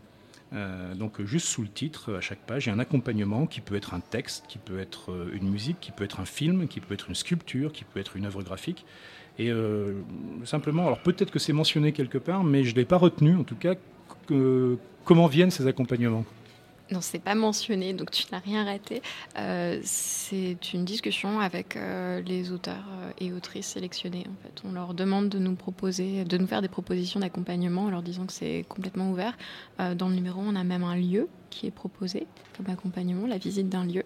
donc 0.94 1.20
juste 1.24 1.48
sous 1.48 1.62
le 1.62 1.68
titre, 1.68 2.14
à 2.14 2.20
chaque 2.20 2.46
page, 2.46 2.66
il 2.66 2.68
y 2.68 2.72
a 2.72 2.74
un 2.74 2.78
accompagnement 2.78 3.46
qui 3.46 3.60
peut 3.60 3.74
être 3.74 3.92
un 3.92 4.00
texte, 4.00 4.44
qui 4.48 4.58
peut 4.58 4.78
être 4.78 5.10
une 5.32 5.50
musique, 5.50 5.78
qui 5.80 5.90
peut 5.90 6.04
être 6.04 6.20
un 6.20 6.26
film, 6.26 6.68
qui 6.68 6.78
peut 6.80 6.94
être 6.94 7.08
une 7.08 7.16
sculpture, 7.16 7.72
qui 7.72 7.82
peut 7.82 7.98
être 7.98 8.16
une 8.16 8.24
œuvre 8.24 8.42
graphique. 8.44 8.86
Et 9.38 9.50
simplement, 10.44 10.86
alors 10.86 11.00
peut-être 11.00 11.30
que 11.30 11.38
c'est 11.38 11.52
mentionné 11.52 11.92
quelque 11.92 12.18
part, 12.18 12.42
mais 12.42 12.64
je 12.64 12.70
ne 12.72 12.76
l'ai 12.76 12.84
pas 12.86 12.96
retenu, 12.96 13.36
en 13.36 13.44
tout 13.44 13.54
cas, 13.54 13.74
comment 15.04 15.26
viennent 15.26 15.50
ces 15.50 15.66
accompagnements 15.66 16.24
non, 16.92 17.00
c'est 17.00 17.18
pas 17.18 17.34
mentionné, 17.34 17.92
donc 17.94 18.12
tu 18.12 18.26
n'as 18.30 18.38
rien 18.38 18.64
raté. 18.64 19.02
Euh, 19.36 19.80
c'est 19.82 20.72
une 20.72 20.84
discussion 20.84 21.40
avec 21.40 21.74
euh, 21.74 22.20
les 22.20 22.52
auteurs 22.52 22.84
euh, 23.00 23.10
et 23.18 23.32
autrices 23.32 23.66
sélectionnés. 23.66 24.24
En 24.28 24.42
fait, 24.42 24.62
on 24.64 24.72
leur 24.72 24.94
demande 24.94 25.28
de 25.28 25.40
nous 25.40 25.56
proposer, 25.56 26.24
de 26.24 26.38
nous 26.38 26.46
faire 26.46 26.62
des 26.62 26.68
propositions 26.68 27.18
d'accompagnement, 27.18 27.86
en 27.86 27.90
leur 27.90 28.02
disant 28.02 28.24
que 28.24 28.32
c'est 28.32 28.64
complètement 28.68 29.10
ouvert. 29.10 29.36
dans 29.78 30.08
le 30.08 30.14
numéro, 30.14 30.40
on 30.40 30.54
a 30.54 30.62
même 30.62 30.84
un 30.84 30.96
lieu 30.96 31.28
qui 31.50 31.66
est 31.66 31.72
proposé 31.72 32.26
comme 32.56 32.70
accompagnement, 32.70 33.26
la 33.26 33.38
visite 33.38 33.68
d'un 33.68 33.84
lieu. 33.84 34.04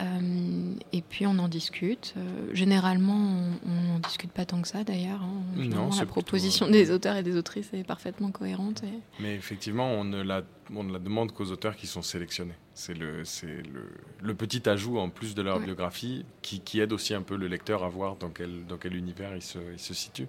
Euh, 0.00 0.74
et 0.92 1.02
puis 1.02 1.26
on 1.26 1.38
en 1.38 1.48
discute. 1.48 2.14
Euh, 2.16 2.54
généralement, 2.54 3.50
on 3.66 3.92
n'en 3.92 3.98
discute 3.98 4.30
pas 4.30 4.44
tant 4.44 4.62
que 4.62 4.68
ça 4.68 4.84
d'ailleurs. 4.84 5.22
Hein. 5.22 5.42
Non, 5.56 5.90
la 5.98 6.06
proposition 6.06 6.68
des 6.68 6.90
auteurs 6.90 7.16
et 7.16 7.22
des 7.22 7.36
autrices 7.36 7.72
est 7.72 7.84
parfaitement 7.84 8.30
cohérente. 8.30 8.82
Mais 9.18 9.34
effectivement, 9.34 9.90
on 9.90 10.04
ne, 10.04 10.22
la, 10.22 10.42
on 10.74 10.84
ne 10.84 10.92
la 10.92 10.98
demande 11.00 11.32
qu'aux 11.32 11.50
auteurs 11.50 11.76
qui 11.76 11.86
sont 11.86 12.02
sélectionnés. 12.02 12.54
C'est 12.74 12.94
le, 12.94 13.22
le, 13.42 13.90
le, 14.22 14.34
petit 14.34 14.68
ajout 14.68 14.98
en 14.98 15.08
plus 15.08 15.34
de 15.34 15.42
leur 15.42 15.58
biographie 15.58 16.24
qui, 16.42 16.60
qui, 16.60 16.78
aide 16.78 16.92
aussi 16.92 17.12
un 17.12 17.22
peu 17.22 17.36
le 17.36 17.48
lecteur 17.48 17.82
à 17.82 17.88
voir 17.88 18.14
dans 18.16 18.30
quel, 18.30 18.66
dans 18.66 18.76
quel 18.76 18.94
univers 18.94 19.34
il 19.34 19.42
se, 19.42 19.58
il 19.72 19.80
se 19.80 19.94
situe. 19.94 20.28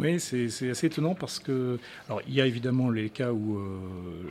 Oui, 0.00 0.18
c'est 0.18 0.70
assez 0.70 0.86
étonnant 0.86 1.14
parce 1.14 1.38
que, 1.38 1.78
alors, 2.08 2.22
il 2.26 2.34
y 2.34 2.40
a 2.40 2.46
évidemment 2.46 2.90
les 2.90 3.10
cas 3.10 3.32
où 3.32 3.58
euh, 3.58 3.78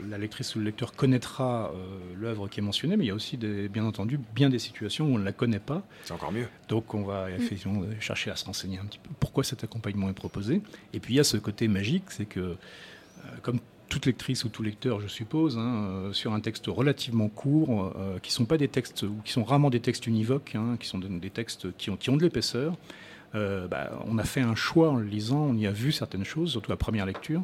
la 0.08 0.18
lectrice 0.18 0.56
ou 0.56 0.58
le 0.58 0.64
lecteur 0.64 0.92
connaîtra 0.92 1.70
euh, 1.72 1.98
l'œuvre 2.18 2.48
qui 2.48 2.60
est 2.60 2.62
mentionnée, 2.62 2.96
mais 2.96 3.04
il 3.04 3.08
y 3.08 3.12
a 3.12 3.14
aussi, 3.14 3.36
des, 3.36 3.68
bien 3.68 3.84
entendu, 3.84 4.18
bien 4.34 4.50
des 4.50 4.58
situations 4.58 5.06
où 5.06 5.14
on 5.14 5.18
ne 5.18 5.24
la 5.24 5.32
connaît 5.32 5.60
pas. 5.60 5.82
C'est 6.04 6.12
encore 6.12 6.32
mieux. 6.32 6.46
Donc, 6.68 6.94
on 6.94 7.04
va 7.04 7.30
effectivement 7.30 7.82
chercher 8.00 8.30
à 8.30 8.36
se 8.36 8.44
renseigner 8.44 8.78
un 8.78 8.84
petit 8.84 8.98
peu 8.98 9.10
pourquoi 9.20 9.44
cet 9.44 9.62
accompagnement 9.62 10.08
est 10.08 10.14
proposé. 10.14 10.60
Et 10.92 11.00
puis, 11.00 11.14
il 11.14 11.16
y 11.16 11.20
a 11.20 11.24
ce 11.24 11.36
côté 11.36 11.68
magique, 11.68 12.04
c'est 12.08 12.26
que, 12.26 12.40
euh, 12.40 12.56
comme 13.42 13.60
toute 13.88 14.06
lectrice 14.06 14.44
ou 14.44 14.48
tout 14.48 14.62
lecteur, 14.62 15.00
je 15.00 15.08
suppose, 15.08 15.58
hein, 15.58 16.10
sur 16.12 16.32
un 16.32 16.40
texte 16.40 16.66
relativement 16.68 17.28
court, 17.28 17.92
qui 18.22 18.30
sont 18.30 18.44
pas 18.44 18.56
des 18.56 18.68
textes 18.68 19.02
ou 19.02 19.16
qui 19.24 19.32
sont 19.32 19.42
rarement 19.42 19.68
des 19.68 19.80
textes 19.80 20.06
univoques, 20.06 20.54
hein, 20.54 20.76
qui 20.78 20.86
sont 20.86 20.98
des 21.00 21.30
textes 21.30 21.76
qui 21.76 21.90
ont, 21.90 21.96
qui 21.96 22.08
ont 22.08 22.16
de 22.16 22.22
l'épaisseur. 22.22 22.76
Euh, 23.34 23.68
bah, 23.68 24.02
on 24.06 24.18
a 24.18 24.24
fait 24.24 24.40
un 24.40 24.54
choix 24.54 24.90
en 24.90 24.96
le 24.96 25.04
lisant, 25.04 25.40
on 25.40 25.54
y 25.54 25.66
a 25.66 25.70
vu 25.70 25.92
certaines 25.92 26.24
choses, 26.24 26.50
surtout 26.50 26.70
la 26.70 26.76
première 26.76 27.06
lecture. 27.06 27.42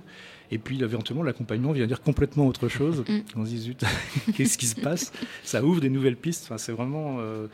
Et 0.51 0.59
puis 0.59 0.83
éventuellement, 0.83 1.23
l'accompagnement 1.23 1.73
vient 1.73 1.87
dire 1.87 2.01
complètement 2.01 2.47
autre 2.47 2.69
chose. 2.69 3.05
Mm. 3.09 3.21
On 3.37 3.45
se 3.45 3.51
dit, 3.51 3.59
zut, 3.59 3.85
qu'est-ce 4.35 4.59
qui 4.59 4.67
se 4.67 4.81
passe? 4.81 5.13
Ça 5.45 5.63
ouvre 5.63 5.81
des 5.81 5.91
nouvelles 5.91 6.17
pistes. 6.17 6.45
Enfin, 6.45 6.59
c'est 6.59 6.73
vraiment, 6.73 7.17
euh, 7.21 7.47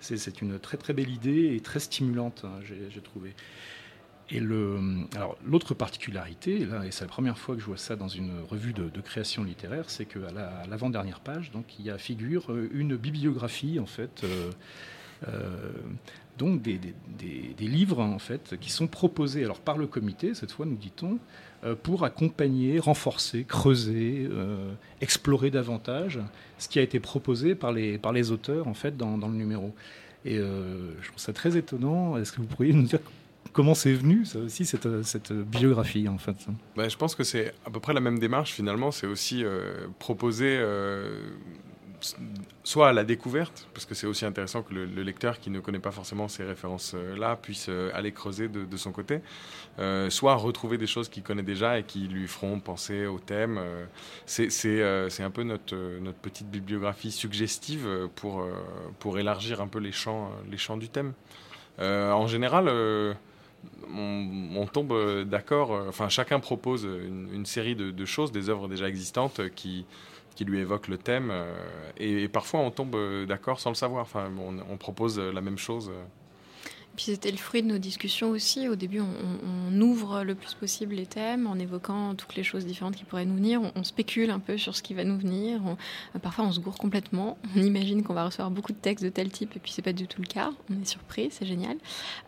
c'est 0.00 0.40
une 0.40 0.58
très 0.58 0.76
très 0.76 0.92
belle 0.92 1.10
idée 1.10 1.54
et 1.54 1.60
très 1.60 1.80
stimulante, 1.80 2.44
hein, 2.44 2.60
j'ai 2.64 3.00
trouvé. 3.00 3.34
Et 4.32 4.38
le, 4.38 4.78
alors 5.16 5.36
l'autre 5.44 5.74
particularité, 5.74 6.64
là, 6.64 6.86
et 6.86 6.92
c'est 6.92 7.02
la 7.02 7.08
première 7.08 7.36
fois 7.36 7.56
que 7.56 7.60
je 7.60 7.66
vois 7.66 7.76
ça 7.76 7.96
dans 7.96 8.06
une 8.06 8.30
revue 8.48 8.72
de, 8.72 9.00
création 9.00 9.42
littéraire, 9.42 9.90
c'est 9.90 10.04
qu'à 10.04 10.30
l'avant-dernière 10.68 11.18
page, 11.18 11.50
donc 11.50 11.78
il 11.80 11.86
y 11.86 11.90
a 11.90 11.98
figure 11.98 12.52
euh, 12.52 12.70
une 12.72 12.96
bibliographie 12.96 13.80
en 13.80 13.86
fait. 13.86 14.22
Euh, 15.28 15.72
donc 16.38 16.62
des, 16.62 16.80
livres 17.58 18.00
en 18.02 18.18
fait 18.18 18.56
qui 18.60 18.70
sont 18.70 18.86
proposés 18.86 19.44
alors 19.44 19.60
par 19.60 19.76
le 19.76 19.86
comité 19.86 20.34
cette 20.34 20.52
fois 20.52 20.66
nous 20.66 20.76
dit-on 20.76 21.18
euh, 21.62 21.74
pour 21.74 22.04
accompagner, 22.04 22.78
renforcer, 22.78 23.44
creuser, 23.44 24.26
euh, 24.30 24.72
explorer 25.02 25.50
davantage 25.50 26.18
ce 26.56 26.68
qui 26.68 26.78
a 26.78 26.82
été 26.82 27.00
proposé 27.00 27.54
par 27.54 27.72
les, 27.72 27.98
par 27.98 28.12
les 28.12 28.30
auteurs 28.30 28.66
en 28.66 28.72
fait 28.72 28.96
dans, 28.96 29.16
le 29.16 29.34
numéro. 29.34 29.74
Et 30.24 30.36
je 30.36 31.06
trouve 31.08 31.18
ça 31.18 31.32
très 31.32 31.56
étonnant. 31.56 32.18
Est-ce 32.18 32.32
que 32.32 32.42
vous 32.42 32.46
pourriez 32.46 32.74
nous 32.74 32.82
dire 32.82 33.00
comment 33.52 33.74
c'est 33.74 33.94
venu 33.94 34.26
ça 34.26 34.38
aussi 34.38 34.66
cette, 34.66 35.02
cette 35.02 35.32
biographie 35.32 36.08
en 36.08 36.18
fait? 36.18 36.36
Ben, 36.76 36.90
Je 36.90 36.96
pense 36.96 37.14
que 37.14 37.24
c'est 37.24 37.54
à 37.64 37.70
peu 37.70 37.80
près 37.80 37.94
la 37.94 38.00
même 38.00 38.18
démarche 38.18 38.52
finalement. 38.52 38.90
C'est 38.90 39.06
aussi 39.06 39.44
proposer 39.98 40.58
soit 42.64 42.88
à 42.88 42.92
la 42.92 43.04
découverte, 43.04 43.68
parce 43.74 43.86
que 43.86 43.94
c'est 43.94 44.06
aussi 44.06 44.24
intéressant 44.24 44.62
que 44.62 44.74
le, 44.74 45.02
lecteur 45.02 45.40
qui 45.40 45.50
ne 45.50 45.60
connaît 45.60 45.78
pas 45.78 45.90
forcément 45.90 46.28
ces 46.28 46.44
références-là 46.44 47.36
puisse 47.36 47.66
euh, 47.68 47.90
aller 47.94 48.12
creuser 48.12 48.48
de, 48.48 48.76
son 48.76 48.92
côté, 48.92 49.20
euh, 49.78 50.10
soit 50.10 50.34
retrouver 50.34 50.78
des 50.78 50.86
choses 50.86 51.08
qu'il 51.08 51.22
connaît 51.22 51.42
déjà 51.42 51.78
et 51.78 51.84
qui 51.84 52.00
lui 52.00 52.26
feront 52.26 52.60
penser 52.60 53.06
au 53.06 53.18
thème. 53.18 53.58
Euh, 53.58 53.86
c'est 54.26 55.22
un 55.22 55.30
peu 55.30 55.42
notre, 55.42 55.76
notre 56.00 56.18
petite 56.18 56.50
bibliographie 56.50 57.12
suggestive 57.12 57.86
pour, 58.14 58.46
pour 58.98 59.18
élargir 59.18 59.60
un 59.60 59.68
peu 59.68 59.78
les 59.78 59.92
champs, 59.92 60.30
les 60.50 60.58
champs 60.58 60.76
du 60.76 60.88
thème. 60.88 61.12
en 61.78 62.26
général, 62.26 62.68
on, 63.88 64.66
tombe 64.72 65.24
d'accord, 65.24 65.72
enfin 65.88 66.08
chacun 66.08 66.40
propose 66.40 66.84
une, 66.84 67.46
série 67.46 67.74
de, 67.74 67.90
de, 67.90 68.04
choses, 68.04 68.32
des 68.32 68.48
œuvres 68.48 68.68
déjà 68.68 68.88
existantes 68.88 69.40
qui 69.54 69.86
qui 70.40 70.46
lui 70.46 70.60
évoque 70.60 70.88
le 70.88 70.96
thème. 70.96 71.28
Euh, 71.30 71.52
et, 71.98 72.26
parfois, 72.28 72.60
on 72.60 72.70
tombe 72.70 72.94
euh, 72.94 73.26
d'accord 73.26 73.60
sans 73.60 73.68
le 73.68 73.74
savoir. 73.74 74.00
Enfin, 74.00 74.30
on, 74.70 74.76
propose 74.78 75.18
la 75.18 75.42
même 75.42 75.58
chose. 75.58 75.92
C'était 77.04 77.30
le 77.30 77.36
fruit 77.36 77.62
de 77.62 77.68
nos 77.68 77.78
discussions 77.78 78.30
aussi. 78.30 78.68
Au 78.68 78.76
début, 78.76 79.00
on, 79.00 79.80
ouvre 79.80 80.24
le 80.24 80.34
plus 80.34 80.54
possible 80.54 80.94
les 80.94 81.06
thèmes 81.06 81.46
en 81.46 81.56
évoquant 81.56 82.14
toutes 82.14 82.34
les 82.34 82.42
choses 82.42 82.66
différentes 82.66 82.96
qui 82.96 83.04
pourraient 83.04 83.24
nous 83.24 83.36
venir. 83.36 83.60
On, 83.74 83.84
spécule 83.84 84.30
un 84.30 84.38
peu 84.38 84.58
sur 84.58 84.76
ce 84.76 84.82
qui 84.82 84.94
va 84.94 85.04
nous 85.04 85.18
venir. 85.18 85.60
parfois, 86.22 86.44
on 86.44 86.52
se 86.52 86.60
gourre 86.60 86.76
complètement. 86.76 87.38
On 87.56 87.62
imagine 87.62 88.02
qu'on 88.02 88.14
va 88.14 88.26
recevoir 88.26 88.50
beaucoup 88.50 88.72
de 88.72 88.78
textes 88.78 89.04
de 89.04 89.10
tel 89.10 89.30
type, 89.30 89.56
et 89.56 89.58
puis 89.58 89.72
c'est 89.72 89.82
pas 89.82 89.92
du 89.92 90.06
tout 90.06 90.20
le 90.20 90.26
cas. 90.26 90.50
On 90.70 90.80
est 90.80 90.84
surpris, 90.84 91.28
c'est 91.30 91.46
génial. 91.46 91.76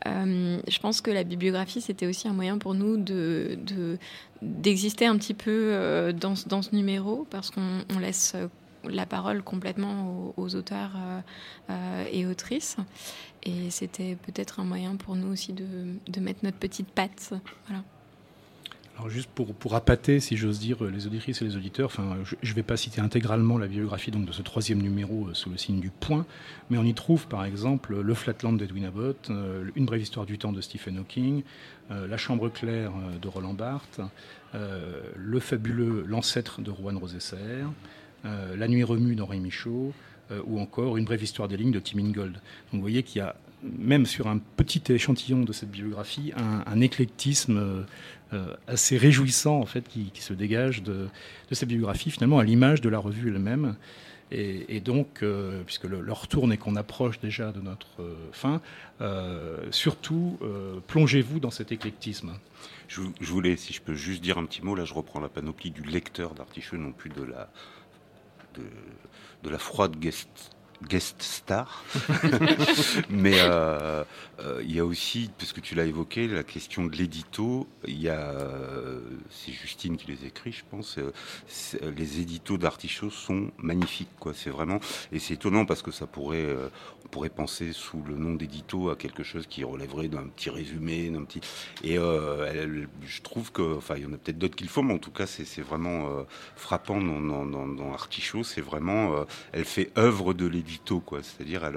Euh, 0.07 0.61
je 0.67 0.79
pense 0.79 1.01
que 1.01 1.11
la 1.11 1.25
bibliographie, 1.25 1.81
c'était 1.81 2.07
aussi 2.07 2.27
un 2.27 2.33
moyen 2.33 2.59
pour 2.59 2.75
nous 2.75 2.97
de, 2.97 3.59
d'exister 4.41 5.07
un 5.07 5.17
petit 5.19 5.35
peu 5.35 5.51
euh, 5.51 6.13
dans, 6.13 6.35
dans, 6.47 6.63
ce 6.63 6.75
numéro, 6.75 7.27
parce 7.31 7.51
qu'on 7.51 7.99
laisse 8.01 8.35
la 8.88 9.07
parole 9.07 9.42
complètement 9.42 10.35
aux, 10.37 10.55
auteurs 10.55 10.92
euh, 11.71 12.05
et 12.11 12.27
autrices. 12.27 12.77
Et 13.42 13.71
c'était 13.71 14.16
peut-être 14.16 14.61
un 14.61 14.64
moyen 14.64 14.97
pour 14.97 15.16
nous 15.16 15.33
aussi 15.33 15.53
de, 15.53 16.21
mettre 16.21 16.40
notre 16.45 16.59
petite 16.59 16.88
patte. 16.88 17.35
Alors 18.99 19.09
juste 19.09 19.31
pour, 19.31 19.75
appâter, 19.75 20.21
si 20.21 20.37
j'ose 20.37 20.59
dire, 20.59 20.85
les 20.85 21.07
auditrices 21.07 21.40
et 21.40 21.45
les 21.45 21.57
auditeurs, 21.57 21.87
enfin, 21.87 22.18
je 22.25 22.51
ne 22.51 22.55
vais 22.55 22.62
pas 22.62 22.77
citer 22.77 23.01
intégralement 23.01 23.57
la 23.57 23.66
biographie 23.66 24.11
donc, 24.11 24.27
de 24.27 24.33
ce 24.33 24.42
troisième 24.42 24.83
numéro 24.83 25.27
euh, 25.27 25.35
sous 25.35 25.49
le 25.49 25.57
signe 25.57 25.81
du 25.81 25.90
point, 25.90 26.27
mais 26.68 26.77
on 26.77 26.85
y 26.85 26.92
trouve 26.92 27.27
par 27.27 27.45
exemple 27.45 27.99
Le 27.99 28.14
Flatland 28.14 28.53
d'Edwin 28.53 28.85
Abbott, 28.85 29.31
euh, 29.31 29.71
Une 29.77 29.87
brève 29.87 30.03
histoire 30.03 30.27
du 30.27 30.38
temps 30.38 30.53
de 30.53 30.61
Stephen 30.61 30.99
Hawking, 30.99 31.42
euh, 31.90 32.07
La 32.07 32.18
chambre 32.18 32.51
claire 32.51 32.92
de 33.21 33.29
Roland 33.29 33.55
Barthes, 33.55 34.01
le 34.55 35.40
fabuleux 35.40 36.05
L'ancêtre 36.07 36.61
de 36.61 36.71
Juan 36.71 36.97
Rosesser, 36.99 37.64
La 38.25 38.69
nuit 38.69 38.85
remue 38.85 39.15
d'Henri 39.15 39.41
Michaud, 39.41 39.93
ou 40.47 40.61
encore 40.61 40.97
Une 40.97 41.05
brève 41.05 41.23
histoire 41.23 41.49
des 41.49 41.57
lignes 41.57 41.73
de 41.73 41.81
Tim 41.81 41.99
Ingold. 41.99 42.35
Donc 42.35 42.41
vous 42.73 42.81
voyez 42.81 43.03
qu'il 43.03 43.19
y 43.19 43.23
a 43.23 43.35
même 43.63 44.07
sur 44.07 44.27
un 44.27 44.39
petit 44.39 44.83
échantillon 44.93 45.43
de 45.43 45.53
cette 45.53 45.71
biographie, 45.71 46.33
un, 46.37 46.81
éclectisme 46.81 47.57
euh, 47.59 47.83
euh, 48.33 48.55
assez 48.67 48.97
réjouissant 48.97 49.59
en 49.59 49.67
fait 49.67 49.87
qui, 49.89 50.11
se 50.15 50.33
dégage 50.33 50.83
de, 50.83 51.09
cette 51.51 51.69
biographie, 51.69 52.11
finalement 52.11 52.39
à 52.39 52.45
l'image 52.45 52.81
de 52.81 52.89
la 52.89 52.99
revue 52.99 53.29
elle-même. 53.29 53.77
Et, 54.35 54.81
donc, 54.81 55.23
euh, 55.23 55.63
puisque 55.67 55.85
le, 55.85 56.01
leur 56.01 56.27
tourne 56.27 56.55
et 56.55 56.57
qu'on 56.57 56.75
approche 56.77 57.21
déjà 57.21 57.53
de 57.53 57.61
notre 57.61 58.17
fin, 58.33 58.63
surtout 59.71 60.39
plongez-vous 60.87 61.39
dans 61.39 61.51
cet 61.51 61.71
éclectisme. 61.71 62.33
Je, 62.89 63.01
voulais, 63.21 63.57
si 63.57 63.75
je 63.75 63.83
peux 63.83 63.95
juste 63.95 64.23
dire 64.23 64.39
un 64.39 64.47
petit 64.47 64.63
mot, 64.63 64.75
là 64.75 64.87
je 64.87 64.95
reprends 64.95 65.21
la 65.21 65.29
panoplie 65.29 65.71
du 65.71 65.83
lecteur 65.83 66.35
d'Artichaut, 66.35 66.79
non 66.79 66.93
plus 66.93 67.11
de 67.11 67.23
la, 67.23 67.51
de, 68.55 69.51
la 69.51 69.59
froide 69.59 69.97
guest 70.88 71.23
star. 71.23 71.85
Mais 73.11 73.40
euh, 73.40 74.05
euh, 74.40 74.62
il 74.64 74.75
y 74.75 74.79
a 74.79 74.85
aussi, 74.85 75.31
parce 75.38 75.53
que 75.53 75.61
tu 75.61 75.75
l'as 75.75 75.85
évoqué, 75.85 76.29
la 76.29 76.42
question 76.42 76.85
de 76.87 76.97
l'édito. 76.97 77.66
Il 77.87 78.01
y 78.01 78.09
a, 78.09 78.21
euh, 78.21 79.01
c'est 79.31 79.53
Justine 79.53 79.97
qui 79.97 80.09
les 80.09 80.27
écrit, 80.27 80.53
je 80.53 80.64
pense. 80.71 80.99
les 81.83 82.21
éditos 82.21 82.59
d'Artichaut 82.59 83.11
sont 83.11 83.51
magnifiques, 83.59 84.09
quoi. 84.18 84.33
C'est 84.35 84.51
vraiment, 84.51 84.81
et 85.12 85.18
c'est 85.18 85.35
étonnant 85.35 85.64
parce 85.64 85.83
que 85.83 85.90
ça 85.90 86.07
pourrait, 86.07 86.47
on 87.05 87.09
pourrait 87.09 87.29
penser 87.29 87.73
sous 87.73 88.03
le 88.03 88.16
nom 88.16 88.35
d'édito 88.35 88.90
à 88.90 88.97
quelque 88.97 89.23
chose 89.23 89.47
qui 89.47 89.64
relèverait 89.64 90.09
d'un 90.09 90.25
petit 90.25 90.51
résumé, 90.51 91.11
d'un 91.11 91.25
petit. 91.25 91.40
Et 91.85 91.97
je 91.97 93.23
trouve 93.23 93.53
que, 93.53 93.77
enfin, 93.77 93.95
il 93.97 94.03
y 94.03 94.07
en 94.07 94.12
a 94.12 94.16
peut-être 94.16 94.38
d'autres 94.38 94.57
qu'il 94.57 94.68
faut, 94.68 94.83
mais 94.83 94.95
en 94.95 94.99
tout 94.99 95.11
cas, 95.11 95.27
c'est 95.27 95.62
vraiment 95.62 96.09
frappant 96.57 97.01
dans, 97.01 97.45
dans, 97.45 97.66
dans 97.66 97.92
Artichaut. 97.92 98.45
C'est 98.45 98.61
vraiment, 98.61 99.25
elle 99.53 99.64
fait 99.64 99.90
œuvre 99.97 100.35
de 100.35 100.47
l'édito 100.47 100.72
quoi. 101.05 101.21
C'est-à-dire, 101.23 101.71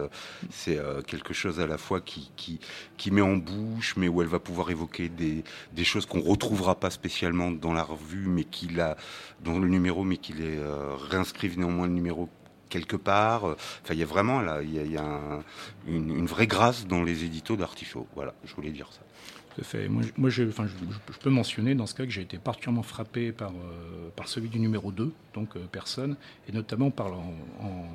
c'est 0.49 0.77
euh, 0.77 1.01
quelque 1.01 1.33
chose 1.33 1.59
à 1.59 1.67
la 1.67 1.77
fois 1.77 2.01
qui, 2.01 2.31
qui, 2.35 2.59
qui, 2.97 3.11
met 3.11 3.21
en 3.21 3.35
bouche, 3.35 3.95
mais 3.97 4.07
où 4.07 4.21
elle 4.21 4.27
va 4.27 4.39
pouvoir 4.39 4.69
évoquer 4.69 5.09
des, 5.09 5.43
choses 5.83 6.05
qu'on 6.05 6.21
retrouvera 6.21 6.75
pas 6.75 6.89
spécialement 6.89 7.51
dans 7.51 7.73
la 7.73 7.83
revue, 7.83 8.27
mais 8.27 8.43
qui 8.43 8.67
l'a 8.67 8.97
dans 9.43 9.59
le 9.59 9.67
numéro, 9.67 10.03
mais 10.03 10.17
qui 10.17 10.33
les 10.33 10.57
euh, 10.57 10.95
réinscrivent 10.95 11.59
néanmoins 11.59 11.87
le 11.87 11.93
numéro 11.93 12.29
quelque 12.69 12.95
part. 12.95 13.45
Enfin, 13.45 13.93
il 13.93 13.99
y 13.99 14.03
a 14.03 14.07
vraiment 14.07 14.41
là, 14.41 14.61
il 14.61 14.91
y 14.91 14.97
a, 14.97 15.43
une, 15.87 16.25
vraie 16.25 16.47
grâce 16.47 16.87
dans 16.87 17.03
les 17.03 17.23
éditos 17.23 17.55
d'Artichaut. 17.55 18.07
Voilà, 18.15 18.33
je 18.43 18.53
voulais 18.55 18.71
dire 18.71 18.89
ça. 18.91 19.01
Fait. 19.61 19.87
Moi, 19.87 20.29
je, 20.29 20.43
peux 21.23 21.29
mentionner 21.29 21.75
dans 21.75 21.85
ce 21.85 21.95
cas 21.95 22.03
que 22.03 22.11
j'ai 22.11 22.23
été 22.23 22.37
particulièrement 22.37 22.83
frappé 22.83 23.31
par, 23.31 23.51
euh, 23.51 24.09
celui 24.25 24.49
du 24.49 24.59
numéro 24.59 24.91
2, 24.91 25.13
donc 25.33 25.57
personne, 25.71 26.17
et 26.49 26.51
notamment 26.51 26.91
par 26.91 27.13
en 27.13 27.85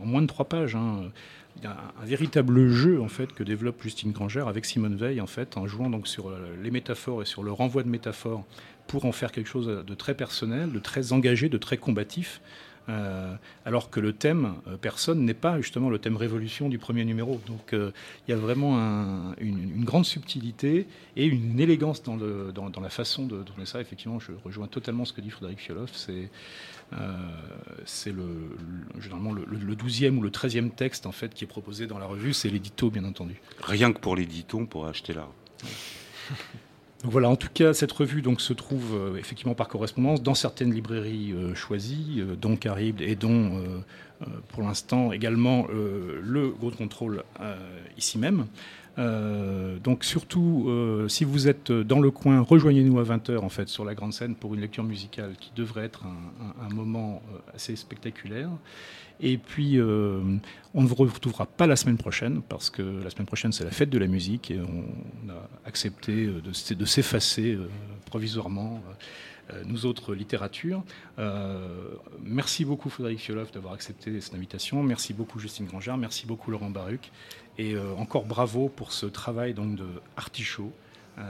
moins 0.00 0.22
de 0.22 0.26
trois 0.26 0.46
pages. 0.46 0.74
Hein. 0.74 1.10
Il 1.56 1.62
y 1.62 1.66
a 1.66 1.76
un, 2.00 2.04
véritable 2.04 2.68
jeu 2.68 3.00
en 3.00 3.08
fait 3.08 3.32
que 3.32 3.44
développe 3.44 3.80
Justine 3.82 4.10
Granger 4.10 4.44
avec 4.48 4.64
Simone 4.64 4.96
Veil 4.96 5.20
en 5.20 5.26
fait 5.26 5.56
en 5.56 5.66
jouant 5.66 5.88
donc 5.88 6.08
sur 6.08 6.28
euh, 6.28 6.56
les 6.60 6.72
métaphores 6.72 7.22
et 7.22 7.26
sur 7.26 7.44
le 7.44 7.52
renvoi 7.52 7.84
de 7.84 7.88
métaphores 7.88 8.44
pour 8.88 9.04
en 9.04 9.12
faire 9.12 9.30
quelque 9.30 9.48
chose 9.48 9.84
de 9.86 9.94
très 9.94 10.14
personnel, 10.14 10.72
de 10.72 10.78
très 10.78 11.12
engagé, 11.12 11.48
de 11.48 11.56
très 11.56 11.76
combatif. 11.76 12.40
Euh, 12.88 13.34
alors 13.64 13.88
que 13.88 13.98
le 13.98 14.12
thème 14.12 14.56
euh, 14.68 14.76
personne 14.76 15.24
n'est 15.24 15.32
pas 15.32 15.58
justement 15.60 15.88
le 15.88 15.98
thème 15.98 16.16
révolution 16.16 16.68
du 16.68 16.78
premier 16.78 17.04
numéro. 17.04 17.40
Donc 17.46 17.72
il 17.72 18.30
y 18.30 18.32
a 18.32 18.36
vraiment 18.36 19.34
une, 19.38 19.84
grande 19.84 20.04
subtilité 20.04 20.86
et 21.16 21.26
une 21.26 21.58
élégance 21.60 22.02
dans, 22.02 22.16
le, 22.16 22.52
dans, 22.52 22.80
la 22.80 22.90
façon 22.90 23.26
de 23.26 23.42
tourner 23.42 23.66
ça. 23.66 23.80
Effectivement, 23.80 24.18
je 24.18 24.32
rejoins 24.44 24.66
totalement 24.66 25.04
ce 25.04 25.12
que 25.12 25.20
dit 25.20 25.30
Frédéric 25.30 25.60
Fioloff. 25.60 25.90
C'est 25.94 26.30
euh, 26.92 26.96
c'est 27.86 28.12
le, 28.12 28.56
généralement 29.00 29.32
le, 29.32 29.44
le, 29.44 29.74
12e 29.74 30.16
ou 30.16 30.22
le 30.22 30.30
13e 30.30 30.70
texte 30.70 31.06
en 31.06 31.12
fait 31.12 31.34
qui 31.34 31.44
est 31.44 31.48
proposé 31.48 31.86
dans 31.86 31.98
la 31.98 32.06
revue, 32.06 32.32
c'est 32.32 32.50
l'édito 32.50 32.90
bien 32.90 33.04
entendu. 33.04 33.40
Rien 33.60 33.92
que 33.92 33.98
pour 33.98 34.16
l'édito, 34.16 34.58
on 34.58 34.66
pourrait 34.66 34.90
acheter 34.90 35.14
là. 35.14 35.28
voilà, 37.04 37.28
en 37.28 37.36
tout 37.36 37.48
cas, 37.52 37.74
cette 37.74 37.92
revue 37.92 38.22
donc, 38.22 38.40
se 38.40 38.52
trouve 38.52 38.94
euh, 38.94 39.16
effectivement 39.16 39.54
par 39.54 39.68
correspondance 39.68 40.22
dans 40.22 40.34
certaines 40.34 40.72
librairies 40.72 41.32
euh, 41.32 41.54
choisies, 41.54 42.24
dont 42.40 42.56
Carib 42.56 43.00
et 43.00 43.14
dont, 43.14 43.62
pour 44.48 44.62
l'instant, 44.62 45.12
également 45.12 45.66
le 45.68 46.50
Gros 46.50 46.70
Contrôle 46.70 47.24
ici 47.98 48.18
même. 48.18 48.46
Euh, 48.98 49.78
donc 49.80 50.04
surtout, 50.04 50.66
euh, 50.68 51.08
si 51.08 51.24
vous 51.24 51.48
êtes 51.48 51.72
dans 51.72 52.00
le 52.00 52.10
coin, 52.10 52.40
rejoignez-nous 52.40 52.98
à 52.98 53.02
20h 53.02 53.38
en 53.38 53.48
fait 53.48 53.68
sur 53.68 53.84
la 53.84 53.94
grande 53.94 54.12
scène 54.12 54.36
pour 54.36 54.54
une 54.54 54.60
lecture 54.60 54.84
musicale 54.84 55.34
qui 55.40 55.50
devrait 55.56 55.84
être 55.84 56.04
un, 56.04 56.74
moment 56.74 57.22
euh, 57.32 57.38
assez 57.54 57.74
spectaculaire. 57.76 58.50
Et 59.20 59.38
puis, 59.38 59.80
on 59.80 60.82
ne 60.82 60.86
vous 60.86 60.94
retrouvera 60.96 61.46
pas 61.46 61.68
la 61.68 61.76
semaine 61.76 61.96
prochaine 61.96 62.42
parce 62.42 62.68
que 62.68 62.82
la 62.82 63.10
semaine 63.10 63.26
prochaine 63.26 63.52
c'est 63.52 63.62
la 63.62 63.70
fête 63.70 63.88
de 63.88 63.98
la 63.98 64.08
musique 64.08 64.50
et 64.50 64.58
on 64.58 65.30
a 65.30 65.48
accepté 65.66 66.26
de, 66.26 66.74
de 66.74 66.84
s'effacer 66.84 67.56
provisoirement. 68.06 68.82
Nous 69.64 69.86
autres 69.86 70.14
littératures. 70.14 70.82
merci 72.22 72.64
beaucoup 72.64 72.90
Frédéric 72.90 73.20
Fioloff 73.20 73.52
d'avoir 73.52 73.74
accepté 73.74 74.20
cette 74.20 74.34
invitation. 74.34 74.82
Merci 74.82 75.12
beaucoup 75.12 75.38
Justine 75.38 75.66
Grangère. 75.66 75.96
Merci 75.96 76.26
beaucoup 76.26 76.50
Laurent 76.50 76.70
Baruc. 76.70 77.10
Et 77.58 77.74
euh, 77.74 77.94
encore 77.96 78.24
bravo 78.24 78.68
pour 78.68 78.92
ce 78.92 79.06
travail 79.06 79.54
donc, 79.54 79.76
de 79.76 79.86
Artichaut, 80.16 80.72
euh, 81.18 81.22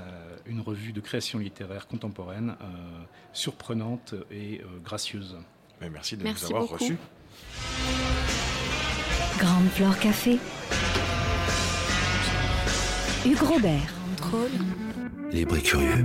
une 0.47 0.61
revue 0.61 0.93
de 0.93 1.01
création 1.01 1.39
littéraire 1.39 1.87
contemporaine 1.87 2.57
euh, 2.61 2.65
surprenante 3.33 4.15
et 4.31 4.63
gracieuse. 4.83 5.37
merci 5.81 6.17
de 6.17 6.25
nous 6.25 6.45
avoir 6.47 6.69
reçus. 6.69 6.97
Grande 9.39 9.69
Flore 9.69 9.99
Café. 9.99 10.39
Hugues 13.27 13.43
Robert. 13.43 13.95
Libre 15.33 15.57
et 15.57 15.63
curieux. 15.63 16.05